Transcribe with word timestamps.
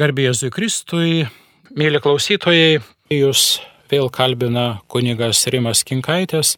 Garbėjai 0.00 0.48
Kristui, 0.48 1.26
mėly 1.76 1.98
klausytojai, 2.00 2.78
jūs 3.12 3.58
vėl 3.92 4.06
kalbina 4.08 4.78
kunigas 4.88 5.42
Rimas 5.52 5.82
Kinkaitis. 5.84 6.54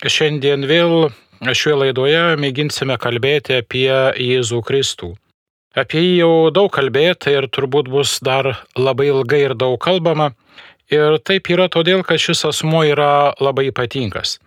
Šiandien 0.00 0.64
vėl 0.64 1.10
šioje 1.44 1.76
laidoje 1.82 2.22
mėginsime 2.40 2.96
kalbėti 2.96 3.58
apie 3.58 3.90
Jėzų 4.16 4.62
Kristų. 4.64 5.10
Apie 5.76 6.06
jį 6.06 6.16
jau 6.22 6.32
daug 6.56 6.72
kalbėta 6.72 7.36
ir 7.36 7.50
turbūt 7.52 7.92
bus 7.92 8.16
dar 8.24 8.54
labai 8.80 9.10
ilgai 9.10 9.42
ir 9.50 9.58
daug 9.60 9.76
kalbama. 9.76 10.30
Ir 10.88 11.20
taip 11.20 11.52
yra 11.52 11.68
todėl, 11.68 12.00
kad 12.00 12.16
šis 12.16 12.46
asmo 12.48 12.80
yra 12.88 13.34
labai 13.44 13.68
ypatingas. 13.74 14.38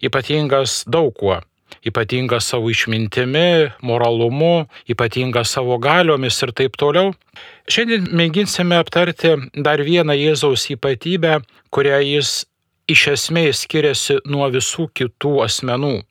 Ypatingas 0.00 0.86
daug 0.88 1.12
kuo 1.12 1.42
ypatingas 1.86 2.48
savo 2.52 2.70
išmintimi, 2.70 3.72
moralumu, 3.82 4.66
ypatingas 4.90 5.54
savo 5.56 5.78
galiomis 5.78 6.40
ir 6.42 6.52
taip 6.56 6.76
toliau. 6.80 7.12
Šiandien 7.70 8.08
mėginsime 8.12 8.78
aptarti 8.80 9.36
dar 9.54 9.82
vieną 9.82 10.16
Jėzaus 10.18 10.68
ypatybę, 10.74 11.40
kurią 11.74 12.00
jis 12.04 12.42
iš 12.90 13.06
esmės 13.16 13.64
skiriasi 13.64 14.20
nuo 14.26 14.48
visų 14.52 14.88
kitų 14.94 15.38
asmenų. 15.46 16.02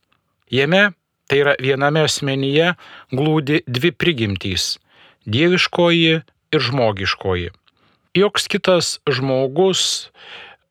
Jame, 0.52 0.91
tai 1.27 1.41
yra 1.44 1.55
viename 1.62 2.05
asmenyje, 2.07 2.73
glūdi 3.12 3.62
dvi 3.68 3.91
prigimtys- 3.91 4.77
dieviškoji 5.34 6.21
ir 6.52 6.59
žmogiškoji. 6.59 7.49
Joks 8.16 8.48
kitas 8.52 8.99
žmogus 9.07 10.09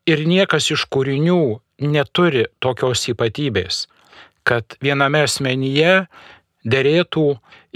ir 0.05 0.27
niekas 0.29 0.71
iš 0.75 0.85
kūrinių 0.93 1.61
neturi 1.81 2.45
tokios 2.61 3.09
ypatybės 3.09 3.87
kad 4.47 4.77
viename 4.83 5.25
asmenyje 5.27 6.07
dėrėtų 6.67 7.27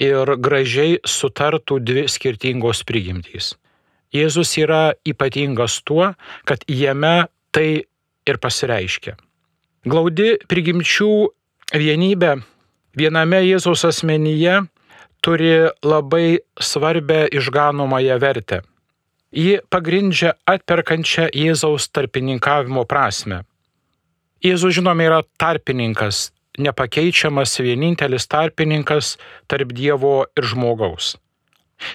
ir 0.00 0.34
gražiai 0.40 0.98
sutartų 1.06 1.78
dvi 1.80 2.06
skirtingos 2.10 2.82
prigimtys. 2.86 3.54
Jėzus 4.14 4.52
yra 4.60 4.94
ypatingas 5.06 5.80
tuo, 5.82 6.12
kad 6.46 6.62
jame 6.70 7.26
tai 7.54 7.84
ir 8.26 8.38
pasireiškia. 8.38 9.16
Glaudi 9.84 10.36
prigimčių 10.48 11.10
vienybė 11.74 12.36
viename 12.96 13.42
Jėzaus 13.44 13.84
asmenyje 13.88 14.62
turi 15.24 15.66
labai 15.82 16.38
svarbę 16.60 17.26
išganomąją 17.32 18.18
vertę. 18.22 18.60
Ji 19.34 19.58
pagrindžia 19.68 20.36
atperkančią 20.46 21.26
Jėzaus 21.34 21.88
tarpininkavimo 21.90 22.84
prasme. 22.86 23.42
Jėzus 24.44 24.76
žinome 24.78 25.08
yra 25.08 25.22
tarpininkas 25.40 26.28
nepakeičiamas 26.58 27.58
vienintelis 27.60 28.28
tarpininkas 28.30 29.16
tarp 29.50 29.72
Dievo 29.74 30.24
ir 30.36 30.48
žmogaus. 30.50 31.14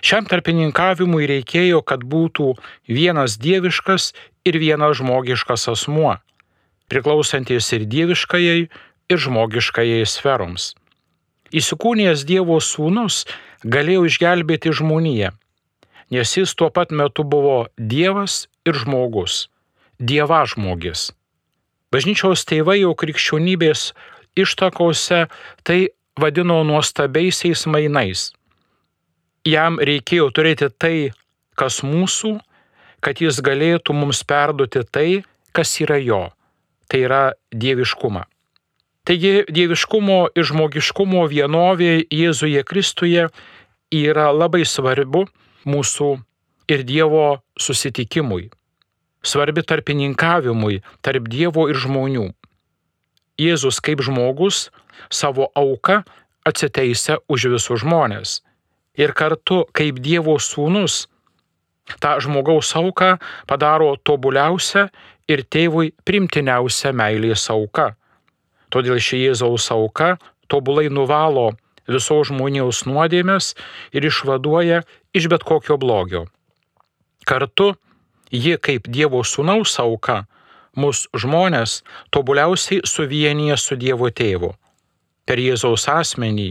Šiam 0.03 0.27
tarpininkavimui 0.29 1.27
reikėjo, 1.29 1.81
kad 1.81 2.03
būtų 2.03 2.53
vienas 2.87 3.37
dieviškas 3.41 4.11
ir 4.45 4.59
vienas 4.59 4.99
žmogiškas 4.99 5.69
asmuo, 5.71 6.17
priklausantis 6.91 7.71
ir 7.77 7.87
dieviškajai, 7.89 8.67
ir 9.09 9.17
žmogiškajai 9.25 10.05
sferoms. 10.05 10.73
Įsikūnijęs 11.49 12.27
Dievo 12.29 12.59
sūnus 12.61 13.23
galėjo 13.65 14.03
išgelbėti 14.05 14.73
žmoniją, 14.79 15.31
nes 16.13 16.33
jis 16.37 16.53
tuo 16.53 16.69
pat 16.69 16.93
metu 16.93 17.25
buvo 17.25 17.63
Dievas 17.77 18.43
ir 18.69 18.77
žmogus, 18.77 19.47
Dieva 19.97 20.43
žmogis. 20.45 21.09
Bažnyčiaus 21.89 22.45
tėvai 22.45 22.83
jau 22.83 22.93
krikščionybės 22.93 23.87
ištakose 24.35 25.27
tai 25.63 25.79
vadino 26.19 26.63
nuostabiaisiais 26.67 27.65
mainais. 27.71 28.29
Jam 29.47 29.79
reikėjo 29.79 30.29
turėti 30.35 30.67
tai, 30.77 31.11
kas 31.55 31.81
mūsų, 31.83 32.35
kad 32.99 33.21
jis 33.23 33.39
galėtų 33.43 33.95
mums 33.95 34.23
perduoti 34.27 34.83
tai, 34.83 35.09
kas 35.55 35.79
yra 35.81 35.97
jo. 36.01 36.27
Tai 36.89 36.99
yra 37.05 37.23
dieviškumą. 37.53 38.25
Taigi 39.07 39.45
dieviškumo 39.49 40.19
ir 40.37 40.45
žmogiškumo 40.45 41.23
vienovė 41.31 41.93
Jėzuje 42.13 42.61
Kristuje 42.67 43.29
yra 43.95 44.27
labai 44.35 44.65
svarbu 44.69 45.23
mūsų 45.65 46.09
ir 46.69 46.83
Dievo 46.85 47.39
susitikimui. 47.57 48.49
Svarbi 49.25 49.63
tarpininkavimui 49.65 50.81
tarp 51.01 51.25
Dievo 51.31 51.65
ir 51.71 51.79
žmonių. 51.79 52.27
Jėzus 53.39 53.79
kaip 53.83 54.03
žmogus 54.03 54.67
savo 55.07 55.47
auką 55.55 56.01
atsiteisė 56.47 57.19
už 57.31 57.49
visus 57.55 57.83
žmonės. 57.83 58.39
Ir 58.99 59.13
kartu 59.15 59.63
kaip 59.75 60.01
Dievo 60.03 60.35
sūnus 60.43 61.05
tą 62.03 62.17
žmogaus 62.21 62.73
auką 62.75 63.15
padaro 63.47 63.95
tobuliausią 64.03 64.89
ir 65.31 65.45
tėvui 65.45 65.93
primtiniausią 66.05 66.93
meilės 66.93 67.47
auką. 67.53 67.93
Todėl 68.69 68.99
ši 69.01 69.23
Jėzaus 69.29 69.69
auka 69.73 70.17
tobulai 70.51 70.89
nuvalo 70.93 71.53
visos 71.89 72.29
žmonijos 72.29 72.83
nuodėmės 72.85 73.53
ir 73.95 74.05
išvaduoja 74.05 74.83
iš 75.13 75.29
bet 75.31 75.45
kokio 75.47 75.79
blogio. 75.81 76.27
Kartu 77.25 77.73
ji 78.31 78.57
kaip 78.61 78.89
Dievo 78.89 79.23
sūnaus 79.25 79.77
auka 79.81 80.23
mus 80.79 81.05
žmonės 81.13 81.81
tobuliausiai 82.15 82.81
suvienyje 82.87 83.57
su 83.59 83.77
Dievo 83.79 84.09
tėvu. 84.09 84.53
Per 85.27 85.41
Jėzaus 85.41 85.85
asmenį, 85.91 86.49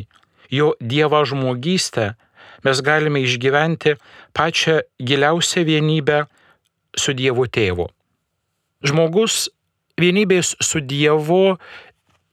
jo 0.55 0.75
Dievo 0.81 1.25
žmogystę 1.27 2.13
mes 2.65 2.83
galime 2.85 3.23
išgyventi 3.25 3.97
pačią 4.37 4.81
giliausią 5.01 5.65
vienybę 5.67 6.25
su 6.97 7.15
Dievo 7.15 7.47
tėvu. 7.47 7.89
Žmogus 8.87 9.49
vienybės 9.99 10.55
su 10.63 10.81
Dievu 10.81 11.59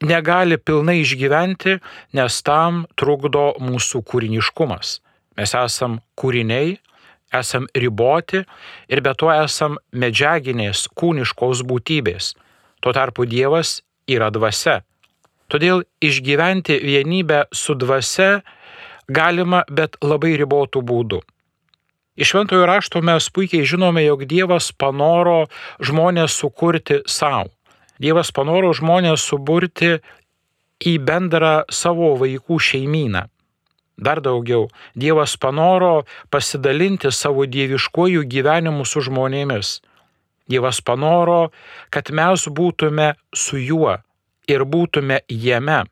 negali 0.05 0.57
pilnai 0.57 0.99
išgyventi, 1.01 1.79
nes 2.13 2.41
tam 2.45 2.85
trukdo 2.99 3.53
mūsų 3.61 4.03
kūriniškumas. 4.05 4.99
Mes 5.35 5.53
esam 5.57 5.99
kūriniai, 6.19 6.77
esam 7.39 7.67
riboti 7.75 8.43
ir 8.87 9.01
be 9.05 9.13
to 9.17 9.31
esam 9.33 9.77
medžiaginės 9.91 10.87
kūniškos 10.97 11.63
būtybės. 11.69 12.33
Tuo 12.81 12.93
tarpu 12.93 13.25
Dievas 13.29 13.79
yra 14.07 14.31
dvasia. 14.33 14.81
Todėl 15.49 15.83
išgyventi 16.01 16.79
vienybę 16.81 17.45
su 17.53 17.75
dvasia 17.77 18.41
galima, 19.07 19.63
bet 19.69 19.97
labai 20.01 20.33
ribotų 20.41 20.81
būdų. 20.81 21.21
Iš 22.15 22.31
šventojo 22.31 22.65
rašto 22.65 23.01
mes 23.03 23.27
puikiai 23.29 23.67
žinome, 23.67 24.05
jog 24.05 24.23
Dievas 24.25 24.71
panoro 24.71 25.45
žmonės 25.83 26.37
sukurti 26.39 27.01
savo. 27.05 27.51
Dievas 27.99 28.31
panoro 28.35 28.71
žmonės 28.75 29.23
suburti 29.23 29.97
į 30.83 30.97
bendrą 31.03 31.63
savo 31.71 32.13
vaikų 32.19 32.59
šeimyną. 32.59 33.25
Dar 33.97 34.19
daugiau, 34.19 34.67
Dievas 34.95 35.37
panoro 35.39 36.03
pasidalinti 36.29 37.11
savo 37.11 37.45
dieviškojų 37.47 38.25
gyvenimu 38.27 38.83
su 38.85 39.03
žmonėmis. 39.07 39.79
Dievas 40.51 40.81
panoro, 40.83 41.51
kad 41.89 42.11
mes 42.11 42.45
būtume 42.51 43.13
su 43.33 43.57
juo 43.57 43.95
ir 44.51 44.65
būtume 44.67 45.21
jame. 45.31 45.85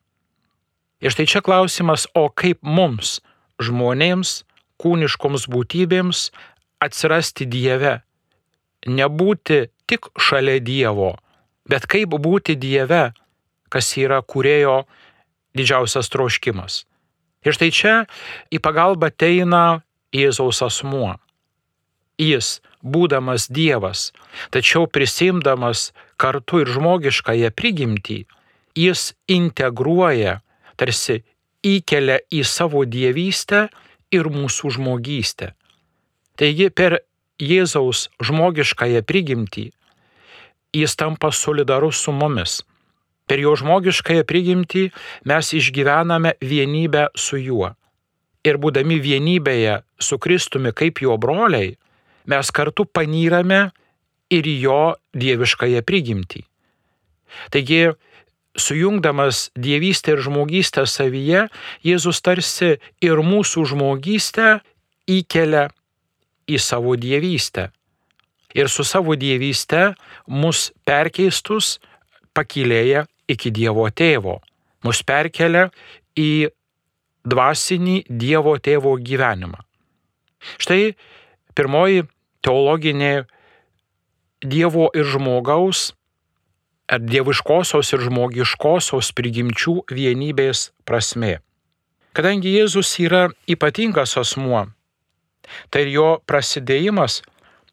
Ir 1.04 1.16
štai 1.16 1.26
čia 1.28 1.42
klausimas, 1.44 2.06
o 2.14 2.28
kaip 2.30 2.60
mums, 2.62 3.22
žmonėms, 3.64 4.44
kūniškoms 4.84 5.48
būtybėms, 5.52 6.30
atsirasti 6.84 7.48
Dieve? 7.48 8.02
Nebūti 8.88 9.66
tik 9.88 10.12
šalia 10.20 10.60
Dievo, 10.60 11.16
bet 11.68 11.88
kaip 11.88 12.16
būti 12.20 12.56
Dieve, 12.60 13.14
kas 13.72 13.96
yra 13.98 14.22
kurėjo 14.22 14.84
didžiausias 15.58 16.12
troškimas. 16.14 16.84
Ir 17.44 17.56
štai 17.56 17.72
čia 17.76 17.96
į 18.54 18.62
pagalbą 18.64 19.12
ateina 19.12 19.84
Jėzaus 20.16 20.62
asmuo. 20.66 21.18
Jis, 22.22 22.62
būdamas 22.86 23.50
Dievas, 23.50 24.12
tačiau 24.54 24.86
prisimdamas 24.88 25.92
kartu 26.22 26.62
ir 26.64 26.72
žmogiškąją 26.76 27.50
prigimtį, 27.58 28.20
jis 28.78 29.14
integruoja, 29.28 30.40
tarsi 30.78 31.24
įkelia 31.66 32.20
į 32.32 32.44
savo 32.46 32.86
dievystę 32.86 33.68
ir 34.14 34.30
mūsų 34.30 34.76
žmogystę. 34.78 35.54
Taigi 36.38 36.70
per 36.70 37.02
Jėzaus 37.42 38.08
žmogiškąją 38.22 39.02
prigimtį 39.10 39.72
jis 40.74 40.96
tampa 40.96 41.32
solidarus 41.32 41.98
su 41.98 42.12
mumis. 42.12 42.62
Per 43.28 43.40
jo 43.40 43.54
žmogiškąją 43.60 44.26
prigimtį 44.28 44.90
mes 45.30 45.54
išgyvename 45.56 46.36
vienybę 46.44 47.08
su 47.16 47.40
juo. 47.40 47.72
Ir 48.44 48.60
būdami 48.60 49.00
vienybėje 49.00 49.80
su 50.00 50.20
Kristumi 50.20 50.74
kaip 50.76 51.00
jo 51.06 51.16
broliai, 51.18 51.78
mes 52.28 52.52
kartu 52.52 52.84
panyrame 52.86 53.70
ir 54.34 54.48
jo 54.48 54.96
dieviškąją 55.16 55.84
prigimtį. 55.88 56.44
Taigi, 57.54 57.94
sujungdamas 58.60 59.50
dievystę 59.56 60.14
ir 60.14 60.22
žmogystę 60.22 60.86
savyje, 60.88 61.48
Jėzus 61.86 62.22
tarsi 62.22 62.76
ir 63.02 63.24
mūsų 63.24 63.66
žmogystę 63.72 64.60
įkelia 65.10 65.70
į 66.48 66.60
savo 66.60 66.96
dievystę. 67.00 67.72
Ir 68.54 68.70
su 68.70 68.84
savo 68.86 69.16
dievyste 69.18 69.94
mus 70.28 70.70
perkeistus 70.86 71.80
pakilėja 72.38 73.08
iki 73.28 73.52
Dievo 73.52 73.88
tėvo. 73.90 74.40
Mus 74.84 75.04
perkelia 75.08 75.70
į 76.20 76.50
dvasinį 77.24 78.04
Dievo 78.10 78.58
tėvo 78.60 78.96
gyvenimą. 79.00 79.62
Štai 80.60 80.96
pirmoji 81.56 82.08
teologinė 82.44 83.26
Dievo 84.44 84.90
ir 84.92 85.08
žmogaus, 85.08 85.94
ar 86.92 87.00
dieviškosios 87.00 87.94
ir 87.96 88.04
žmogiškosios 88.10 89.14
prigimčių 89.16 89.76
vienybės 89.88 90.72
prasme. 90.84 91.38
Kadangi 92.14 92.52
Jėzus 92.54 92.92
yra 93.02 93.30
ypatingas 93.50 94.18
asmuo, 94.20 94.68
tai 95.72 95.88
jo 95.90 96.20
prasidėjimas 96.30 97.22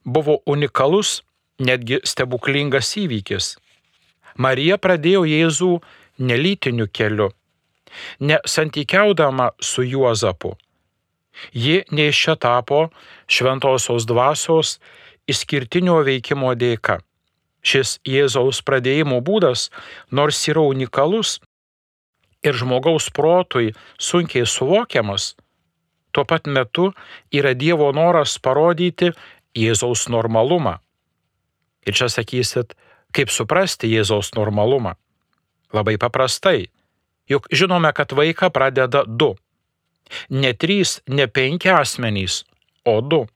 buvo 0.05 0.38
unikalus, 0.49 1.20
netgi 1.61 2.00
stebuklingas 2.06 2.94
įvykis. 3.02 3.56
Marija 4.36 4.78
pradėjo 4.78 5.24
Jėzų 5.28 5.72
nelytiniu 6.20 6.86
keliu, 6.92 7.30
nesantykiaudama 8.20 9.50
su 9.60 9.82
Juozapu. 9.82 10.56
Ji 11.52 11.84
neiščia 11.90 12.36
tapo 12.36 12.90
šventosios 13.30 14.06
dvasios 14.06 14.78
išskirtinio 15.30 16.00
veikimo 16.06 16.52
dėka. 16.54 17.00
Šis 17.60 17.98
Jėzaus 18.08 18.62
pradėjimo 18.64 19.20
būdas, 19.24 19.68
nors 20.10 20.40
yra 20.48 20.64
unikalus 20.64 21.38
ir 22.44 22.56
žmogaus 22.56 23.10
protui 23.12 23.74
sunkiai 24.00 24.48
suvokiamas, 24.48 25.34
tuo 26.12 26.24
pat 26.24 26.48
metu 26.48 26.90
yra 27.32 27.52
Dievo 27.54 27.90
noras 27.92 28.38
parodyti 28.40 29.12
Jėzaus 29.56 30.08
normalumą. 30.08 30.78
Ir 31.86 31.96
čia 31.96 32.08
sakysit, 32.12 32.74
kaip 33.12 33.30
suprasti 33.30 33.90
Jėzaus 33.90 34.32
normalumą? 34.36 34.96
Labai 35.72 35.96
paprastai. 35.98 36.70
Juk 37.30 37.46
žinome, 37.54 37.92
kad 37.94 38.12
vaiką 38.12 38.50
pradeda 38.50 39.04
du. 39.06 39.36
Ne 40.30 40.50
trys, 40.54 40.98
ne 41.06 41.28
penki 41.30 41.70
asmenys, 41.70 42.42
o 42.84 42.98
du. 43.00 43.26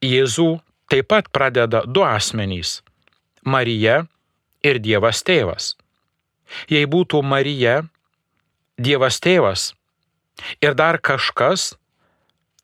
Jėzų 0.00 0.60
taip 0.90 1.10
pat 1.10 1.30
pradeda 1.34 1.82
du 1.86 2.04
asmenys- 2.06 2.82
Marija 3.52 4.06
ir 4.62 4.78
Dievas 4.78 5.22
tėvas. 5.26 5.74
Jei 6.68 6.86
būtų 6.86 7.22
Marija, 7.22 7.82
Dievas 8.78 9.20
tėvas 9.20 9.72
ir 10.60 10.74
dar 10.74 10.98
kažkas, 10.98 11.74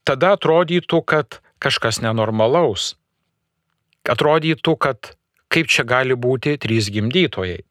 tada 0.05 0.37
atrodytų, 0.37 1.02
kad 1.05 1.40
kažkas 1.58 2.00
nenormalaus. 2.00 2.94
Atrodytų, 4.06 4.76
kad 4.79 5.17
kaip 5.56 5.73
čia 5.73 5.87
gali 5.88 6.12
būti 6.12 6.58
trys 6.61 6.91
gimdytojai. 6.93 7.62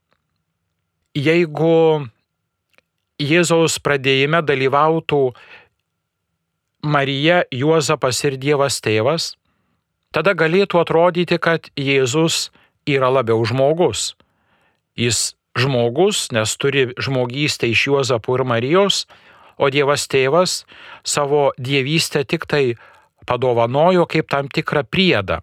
Jeigu 1.16 2.10
Jėzaus 3.22 3.78
pradėjime 3.80 4.42
dalyvautų 4.44 5.22
Marija, 6.86 7.44
Juozapas 7.54 8.20
ir 8.26 8.36
Dievas 8.42 8.82
tėvas, 8.84 9.36
tada 10.12 10.34
galėtų 10.34 10.82
atrodyti, 10.82 11.38
kad 11.38 11.70
Jėzus 11.78 12.50
yra 12.90 13.14
labiau 13.14 13.46
žmogus. 13.46 14.16
Jis 14.98 15.36
žmogus, 15.56 16.28
nes 16.36 16.58
turi 16.60 16.90
žmogystę 16.98 17.70
iš 17.72 17.88
Juozapo 17.88 18.36
ir 18.36 18.44
Marijos, 18.50 19.06
o 19.56 19.70
Dievas 19.72 20.10
tėvas 20.12 20.64
savo 21.08 21.52
dievystę 21.56 22.26
tik 22.28 22.50
tai 22.50 22.76
padovanojo 23.26 24.04
kaip 24.10 24.28
tam 24.30 24.52
tikrą 24.52 24.84
priedą. 24.84 25.40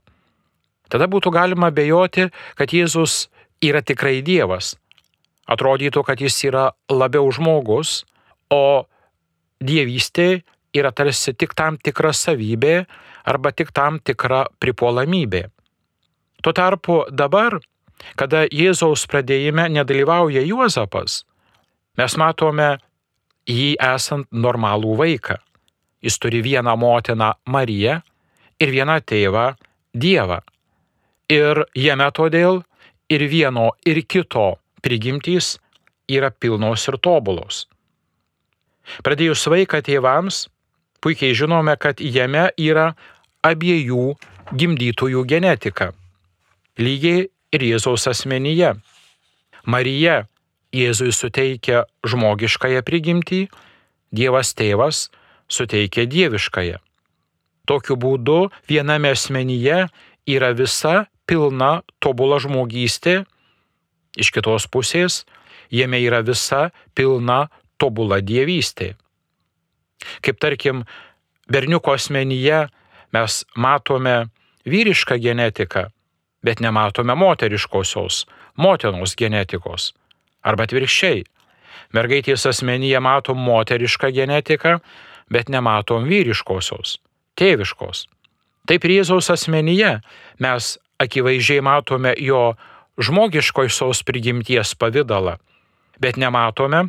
Tada 0.93 1.09
būtų 1.09 1.33
galima 1.33 1.73
bejoti, 1.73 2.29
kad 2.59 2.73
Jėzus 2.77 3.27
yra 3.65 3.81
tikrai 3.81 4.21
Dievas 4.21 4.75
atrodytų, 5.50 6.03
kad 6.06 6.21
jis 6.21 6.37
yra 6.47 6.71
labiau 6.91 7.31
žmogus, 7.35 8.03
o 8.53 8.87
dievystė 9.62 10.43
yra 10.77 10.93
tarsi 10.93 11.35
tik 11.35 11.55
tam 11.59 11.79
tikra 11.79 12.12
savybė 12.17 12.85
arba 13.29 13.53
tik 13.53 13.73
tam 13.75 13.99
tikra 14.00 14.47
pripuolamybė. 14.62 15.47
Tuo 16.43 16.53
tarpu 16.56 17.03
dabar, 17.11 17.59
kada 18.19 18.44
Jėzaus 18.50 19.06
pradėjime 19.11 19.69
nedalyvauja 19.71 20.43
Juozapas, 20.43 21.23
mes 21.99 22.17
matome 22.19 22.77
jį 23.47 23.75
esant 23.79 24.27
normalų 24.33 24.97
vaiką. 24.99 25.39
Jis 26.03 26.19
turi 26.19 26.41
vieną 26.43 26.75
motiną 26.75 27.31
Mariją 27.47 28.00
ir 28.59 28.75
vieną 28.75 28.99
tėvą 29.06 29.53
Dievą. 29.94 30.41
Ir 31.32 31.62
jame 31.79 32.08
todėl 32.12 32.61
ir 33.08 33.25
vieno, 33.31 33.70
ir 33.88 34.02
kito 34.05 34.58
prigimtys 34.84 35.56
yra 36.11 36.29
pilnos 36.31 36.84
ir 36.90 36.99
tobulos. 37.00 37.67
Pradėjus 39.06 39.46
vaiką 39.49 39.81
tėvams, 39.87 40.49
puikiai 41.00 41.37
žinome, 41.38 41.76
kad 41.81 42.02
jame 42.02 42.50
yra 42.58 42.93
abiejų 43.46 44.12
gimdytojų 44.52 45.25
genetika. 45.31 45.93
Lygiai 46.79 47.29
ir 47.52 47.64
Jėzaus 47.70 48.08
asmenyje. 48.11 48.75
Marija 49.64 50.25
Jėzui 50.73 51.12
suteikia 51.12 51.84
žmogiškąją 52.08 52.82
prigimtį, 52.84 53.46
Dievas 54.12 54.52
tėvas 54.52 55.06
suteikia 55.49 56.05
dieviškąją. 56.05 56.76
Tokiu 57.64 57.96
būdu 57.96 58.50
viename 58.69 59.12
asmenyje 59.17 59.87
yra 60.29 60.50
visa 60.52 61.06
pilna 61.32 61.79
tobula 62.05 62.37
žmogystė 62.44 63.23
Iš 64.17 64.29
kitos 64.34 64.67
pusės, 64.69 65.23
jame 65.73 66.00
yra 66.05 66.20
visa 66.25 66.69
pilna 66.94 67.46
tobula 67.81 68.20
dievystė. 68.20 68.93
Kaip 70.20 70.40
tarkim, 70.43 70.84
berniuko 71.49 71.94
asmenyje 71.96 72.67
mes 73.14 73.38
matome 73.56 74.17
vyrišką 74.69 75.17
genetiką, 75.23 75.87
bet 76.44 76.61
nematome 76.61 77.17
moteriškosios, 77.17 78.26
motinos 78.56 79.17
genetikos. 79.17 79.93
Arba 80.43 80.67
atvirkščiai, 80.67 81.23
mergaitės 81.94 82.44
asmenyje 82.50 83.00
matom 83.00 83.40
moterišką 83.40 84.11
genetiką, 84.12 84.81
bet 85.32 85.49
nematom 85.49 86.05
vyriškosios, 86.11 86.99
tėviškos. 87.38 88.08
Taip 88.69 88.84
Jėzaus 88.84 89.31
asmenyje 89.32 90.01
mes 90.43 90.74
akivaizdžiai 91.01 91.63
matome 91.65 92.15
jo 92.19 92.55
žmogiškosios 93.01 94.03
prigimties 94.05 94.75
pavydalą, 94.77 95.39
bet 96.01 96.19
nematome 96.20 96.89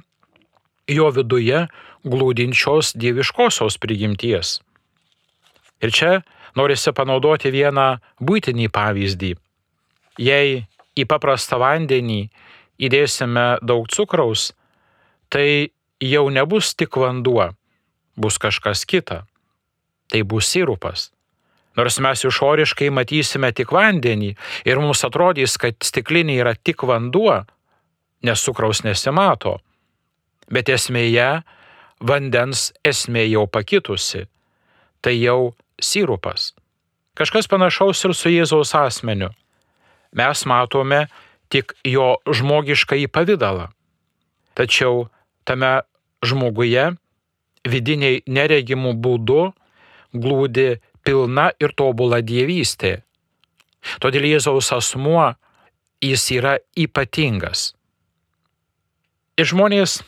jo 0.87 1.09
viduje 1.15 1.67
glūdinčios 2.03 2.93
dieviškosios 2.99 3.79
prigimties. 3.79 4.59
Ir 5.83 5.91
čia 5.91 6.11
norisi 6.55 6.91
panaudoti 6.95 7.51
vieną 7.51 7.97
būtinį 8.19 8.69
pavyzdį. 8.73 9.31
Jei 10.19 10.65
į 10.99 11.05
paprastą 11.09 11.57
vandenį 11.61 12.27
įdėsime 12.83 13.63
daug 13.63 13.87
cukraus, 13.89 14.51
tai 15.29 15.73
jau 16.03 16.27
nebus 16.29 16.73
tik 16.75 16.99
vanduo, 16.99 17.53
bus 18.15 18.37
kažkas 18.37 18.85
kita. 18.85 19.23
Tai 20.11 20.21
bus 20.27 20.51
sirupas. 20.51 21.12
Nors 21.77 21.97
mes 21.99 22.23
išoriškai 22.27 22.91
matysime 22.93 23.49
tik 23.55 23.73
vandenį 23.73 24.33
ir 24.69 24.81
mums 24.81 25.03
atrodys, 25.07 25.57
kad 25.57 25.77
stiklinė 25.81 26.37
yra 26.43 26.53
tik 26.55 26.85
vanduo, 26.85 27.41
nes 28.23 28.45
cukraus 28.45 28.83
nesimato. 28.85 29.57
Bet 30.53 30.69
esmėje 30.69 31.41
vandens 32.03 32.71
esmė 32.85 33.25
jau 33.31 33.47
pakitusi. 33.47 34.27
Tai 35.03 35.13
jau 35.17 35.53
sirupas. 35.81 36.53
Kažkas 37.17 37.49
panašaus 37.49 38.03
ir 38.05 38.13
su 38.17 38.31
Jėzaus 38.31 38.73
asmeniu. 38.77 39.31
Mes 40.13 40.45
matome 40.49 41.07
tik 41.53 41.73
jo 41.85 42.15
žmogišką 42.25 42.97
į 43.03 43.09
pavydalą. 43.13 43.69
Tačiau 44.57 45.07
tame 45.45 45.81
žmoguje 46.25 46.93
vidiniai 47.67 48.21
neregimų 48.27 48.93
būdu 49.03 49.41
glūdi 50.13 50.79
pilna 51.03 51.51
ir 51.59 51.73
tobula 51.77 52.21
dievystė. 52.23 53.01
Todėl 53.99 54.27
Jėzaus 54.31 54.71
asmuo 54.75 55.33
jis 56.03 56.25
yra 56.35 56.57
ypatingas. 56.79 57.73
Ir 59.39 59.49
žmonės 59.49 60.01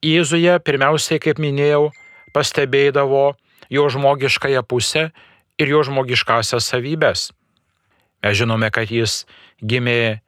Jėzuje 0.00 0.54
pirmiausiai, 0.64 1.20
kaip 1.20 1.36
minėjau, 1.36 1.90
pastebėdavo 2.32 3.34
jo 3.68 3.82
žmogiškąją 3.92 4.62
pusę 4.64 5.10
ir 5.60 5.68
jo 5.68 5.82
žmogiškasias 5.84 6.70
savybės. 6.72 7.26
Mes 8.24 8.38
žinome, 8.38 8.70
kad 8.72 8.88
jis 8.88 9.26
gimė 9.60 10.22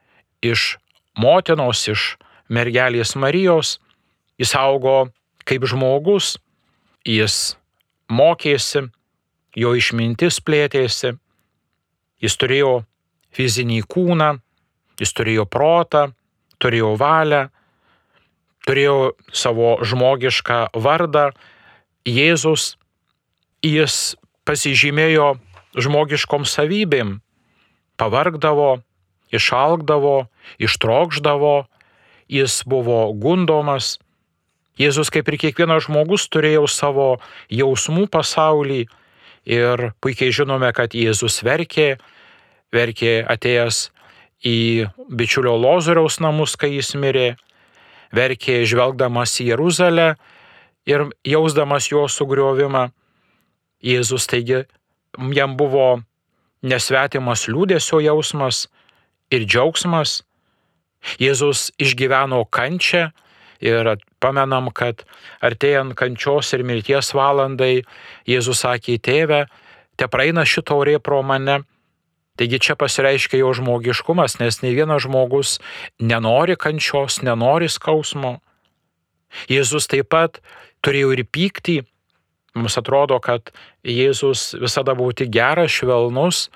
iš 0.45 0.75
motinos, 1.17 1.81
iš 1.89 2.15
mergelės 2.53 3.15
Marijos, 3.17 3.79
jis 4.37 4.53
augo 4.57 5.09
kaip 5.49 5.65
žmogus, 5.65 6.37
jis 7.05 7.55
mokėsi, 8.13 8.87
jo 9.55 9.73
išmintis 9.77 10.39
plėtėsi, 10.43 11.13
jis 12.23 12.37
turėjo 12.39 12.83
fizinį 13.33 13.81
kūną, 13.89 14.29
jis 15.01 15.13
turėjo 15.17 15.45
protą, 15.49 16.07
turėjo 16.61 16.93
valią, 16.99 17.47
turėjo 18.67 19.13
savo 19.33 19.75
žmogišką 19.83 20.59
vardą, 20.75 21.31
Jėzus, 22.03 22.73
jis 23.63 24.17
pasižymėjo 24.43 25.37
žmogiškom 25.79 26.43
savybėm, 26.43 27.21
pavargdavo, 27.95 28.81
išalkdavo, 29.31 30.27
ištrokšdavo, 30.59 31.53
jis 32.27 32.57
buvo 32.67 33.05
gundomas. 33.15 33.97
Jėzus, 34.75 35.13
kaip 35.13 35.29
ir 35.31 35.39
kiekvienas 35.45 35.87
žmogus, 35.87 36.27
turėjo 36.27 36.67
savo 36.67 37.07
jausmų 37.47 38.09
pasaulį 38.11 38.83
ir 39.45 39.91
puikiai 40.01 40.33
žinome, 40.33 40.69
kad 40.75 40.95
Jėzus 40.95 41.41
verkė, 41.43 41.97
verkė 42.73 43.23
atėjęs 43.29 43.89
į 44.43 44.87
bičiulio 45.09 45.55
Lozoriaus 45.59 46.19
namus, 46.23 46.55
kai 46.59 46.73
jis 46.75 46.93
mirė, 46.99 47.35
verkė 48.15 48.63
žvelgdamas 48.67 49.35
į 49.41 49.53
Jeruzalę 49.53 50.13
ir 50.89 51.07
jausdamas 51.27 51.89
jo 51.91 52.07
sugriovimą. 52.07 52.89
Jėzus 53.83 54.27
taigi 54.31 54.63
jam 55.35 55.57
buvo 55.59 56.03
nesvetimas 56.63 57.47
liūdėsio 57.51 57.99
jausmas 58.03 58.67
ir 59.31 59.47
džiaugsmas. 59.47 60.21
Jėzus 61.19 61.73
išgyveno 61.83 62.45
kančią 62.47 63.09
ir 63.63 63.93
pamenam, 64.23 64.69
kad 64.75 65.05
artėjant 65.43 65.95
kančios 65.99 66.51
ir 66.55 66.65
mirties 66.67 67.13
valandai 67.15 67.83
Jėzus 68.29 68.63
sakė, 68.65 68.99
tėve, 68.99 69.45
te 69.97 70.09
praeina 70.11 70.45
šito 70.45 70.77
orė 70.83 70.99
pro 70.99 71.21
mane. 71.23 71.61
Taigi 72.37 72.57
čia 72.65 72.75
pasireiškia 72.75 73.43
jo 73.43 73.51
žmogiškumas, 73.53 74.39
nes 74.41 74.61
ne 74.63 74.73
vienas 74.73 75.03
žmogus 75.05 75.59
nenori 76.01 76.57
kančios, 76.57 77.21
nenori 77.21 77.69
skausmo. 77.69 78.39
Jėzus 79.49 79.85
taip 79.89 80.09
pat 80.09 80.39
turėjo 80.81 81.13
ir 81.13 81.23
pyktį, 81.29 81.83
Mums 82.53 82.77
atrodo, 82.77 83.17
kad 83.17 83.49
Jėzus 83.81 84.53
visada 84.61 84.93
buvo 84.93 85.13
tik 85.17 85.31
geras, 85.33 85.73
švelnus, 85.73 86.49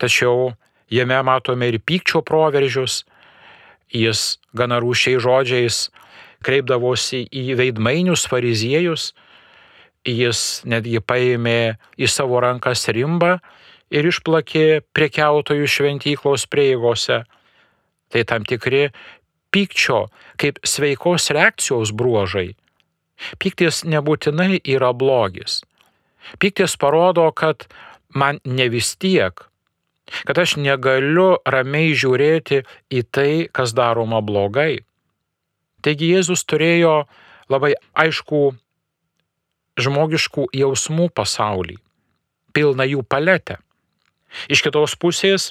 tačiau 0.00 0.52
jame 0.92 1.16
matome 1.24 1.70
ir 1.70 1.80
pykčio 1.80 2.20
proveržius. 2.26 3.04
Jis 3.90 4.36
gana 4.54 4.78
rūšiai 4.84 5.18
žodžiais 5.18 5.88
kreipdavosi 6.44 7.24
į 7.28 7.56
veidmainius 7.58 8.26
fariziejus, 8.30 9.10
jis 10.06 10.62
netgi 10.64 11.00
paėmė 11.04 11.76
į 12.00 12.08
savo 12.08 12.40
rankas 12.40 12.86
rimbą 12.88 13.38
ir 13.92 14.06
išplakė 14.08 14.82
prekiautojų 14.96 15.68
šventyklos 15.68 16.46
prieigose. 16.50 17.24
Tai 18.10 18.22
tam 18.26 18.46
tikri 18.48 18.88
pykčio 19.54 20.08
kaip 20.40 20.58
sveikos 20.66 21.30
reakcijos 21.34 21.92
bruožai. 21.92 22.54
Piktis 23.38 23.84
nebūtinai 23.84 24.62
yra 24.64 24.94
blogis. 24.96 25.60
Piktis 26.40 26.76
parodo, 26.80 27.28
kad 27.32 27.66
man 28.14 28.40
ne 28.44 28.68
vis 28.72 28.94
tiek, 28.96 29.44
kad 30.26 30.38
aš 30.38 30.56
negaliu 30.56 31.36
ramiai 31.44 31.92
žiūrėti 31.94 32.62
į 32.90 33.02
tai, 33.12 33.32
kas 33.52 33.74
daroma 33.76 34.22
blogai. 34.24 34.80
Taigi 35.80 36.10
Jėzus 36.14 36.44
turėjo 36.48 37.04
labai 37.50 37.74
aišku 37.96 38.50
žmogiškų 39.80 40.50
jausmų 40.56 41.08
pasaulį, 41.16 41.78
pilną 42.52 42.86
jų 42.90 43.04
paletę. 43.08 43.58
Iš 44.52 44.62
kitos 44.66 44.94
pusės, 45.00 45.50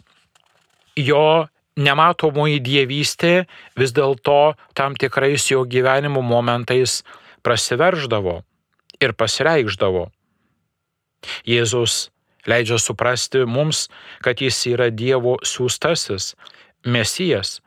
jo 0.95 1.47
nematomoji 1.79 2.59
dievystė 2.63 3.47
vis 3.79 3.95
dėlto 3.95 4.55
tam 4.77 4.95
tikrais 4.99 5.49
jo 5.51 5.63
gyvenimo 5.65 6.21
momentais 6.21 7.01
prasiverždavo 7.43 8.41
ir 8.99 9.15
pasireikždavo. 9.15 10.09
Jėzus 11.47 12.09
leidžia 12.47 12.79
suprasti 12.79 13.43
mums, 13.47 13.87
kad 14.23 14.39
jis 14.43 14.59
yra 14.71 14.89
Dievo 14.91 15.37
siūstasis, 15.43 16.35
mesijas 16.85 17.59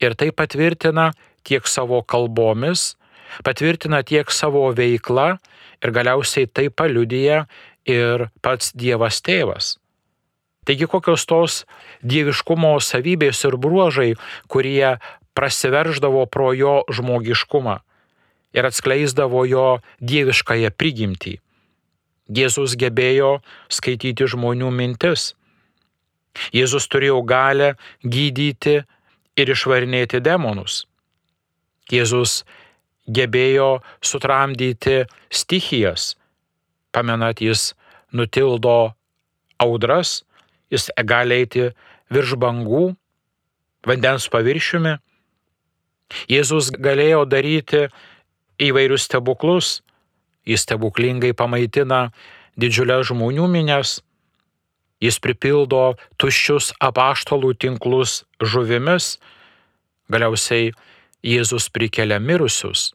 ir 0.00 0.14
tai 0.14 0.30
patvirtina 0.32 1.10
tiek 1.46 1.66
savo 1.68 2.02
kalbomis, 2.02 2.94
patvirtina 3.44 4.02
tiek 4.02 4.30
savo 4.30 4.68
veikla 4.74 5.36
ir 5.82 5.92
galiausiai 5.94 6.48
tai 6.50 6.68
paliudyja 6.70 7.44
ir 7.88 8.28
pats 8.42 8.72
Dievas 8.74 9.20
tėvas. 9.24 9.76
Taigi 10.68 10.84
kokios 10.84 11.24
tos 11.24 11.62
dieviškumo 12.04 12.74
savybės 12.84 13.40
ir 13.48 13.56
bruožai, 13.56 14.12
kurie 14.52 14.98
prasiverždavo 15.38 16.26
pro 16.28 16.50
jo 16.52 16.82
žmogiškumą 16.92 17.78
ir 18.58 18.68
atskleisdavo 18.68 19.44
jo 19.48 19.68
dieviškąją 20.00 20.72
prigimtį. 20.76 21.38
Jėzus 22.28 22.74
gebėjo 22.76 23.38
skaityti 23.72 24.28
žmonių 24.28 24.68
mintis. 24.74 25.32
Jėzus 26.52 26.88
turėjo 26.92 27.22
galę 27.24 27.70
gydyti 28.04 28.82
ir 29.38 29.54
išvarinėti 29.54 30.20
demonus. 30.20 30.84
Jėzus 31.92 32.42
gebėjo 33.08 33.80
sutramdyti 34.04 35.06
stichijas. 35.32 36.14
Pamenat, 36.92 37.40
jis 37.40 37.72
nutildo 38.12 38.94
audras, 39.60 40.22
jis 40.72 40.88
gali 41.04 41.42
eiti 41.42 41.68
virš 42.12 42.36
bangų, 42.40 42.92
vandens 43.88 44.28
paviršiumi. 44.32 44.96
Jėzus 46.28 46.70
galėjo 46.72 47.24
daryti 47.28 47.86
įvairius 48.64 49.04
stebuklus, 49.08 49.80
jis 50.48 50.64
stebuklingai 50.64 51.34
pamaitina 51.36 52.08
didžiulę 52.58 53.02
žmonių 53.06 53.48
minės, 53.52 53.98
jis 55.04 55.20
pripildo 55.22 55.98
tuščius 56.18 56.72
apaštalų 56.82 57.52
tinklus 57.60 58.22
žuvimis, 58.42 59.18
galiausiai 60.10 60.72
Jėzus 61.24 61.68
prikelia 61.74 62.20
mirusius, 62.22 62.92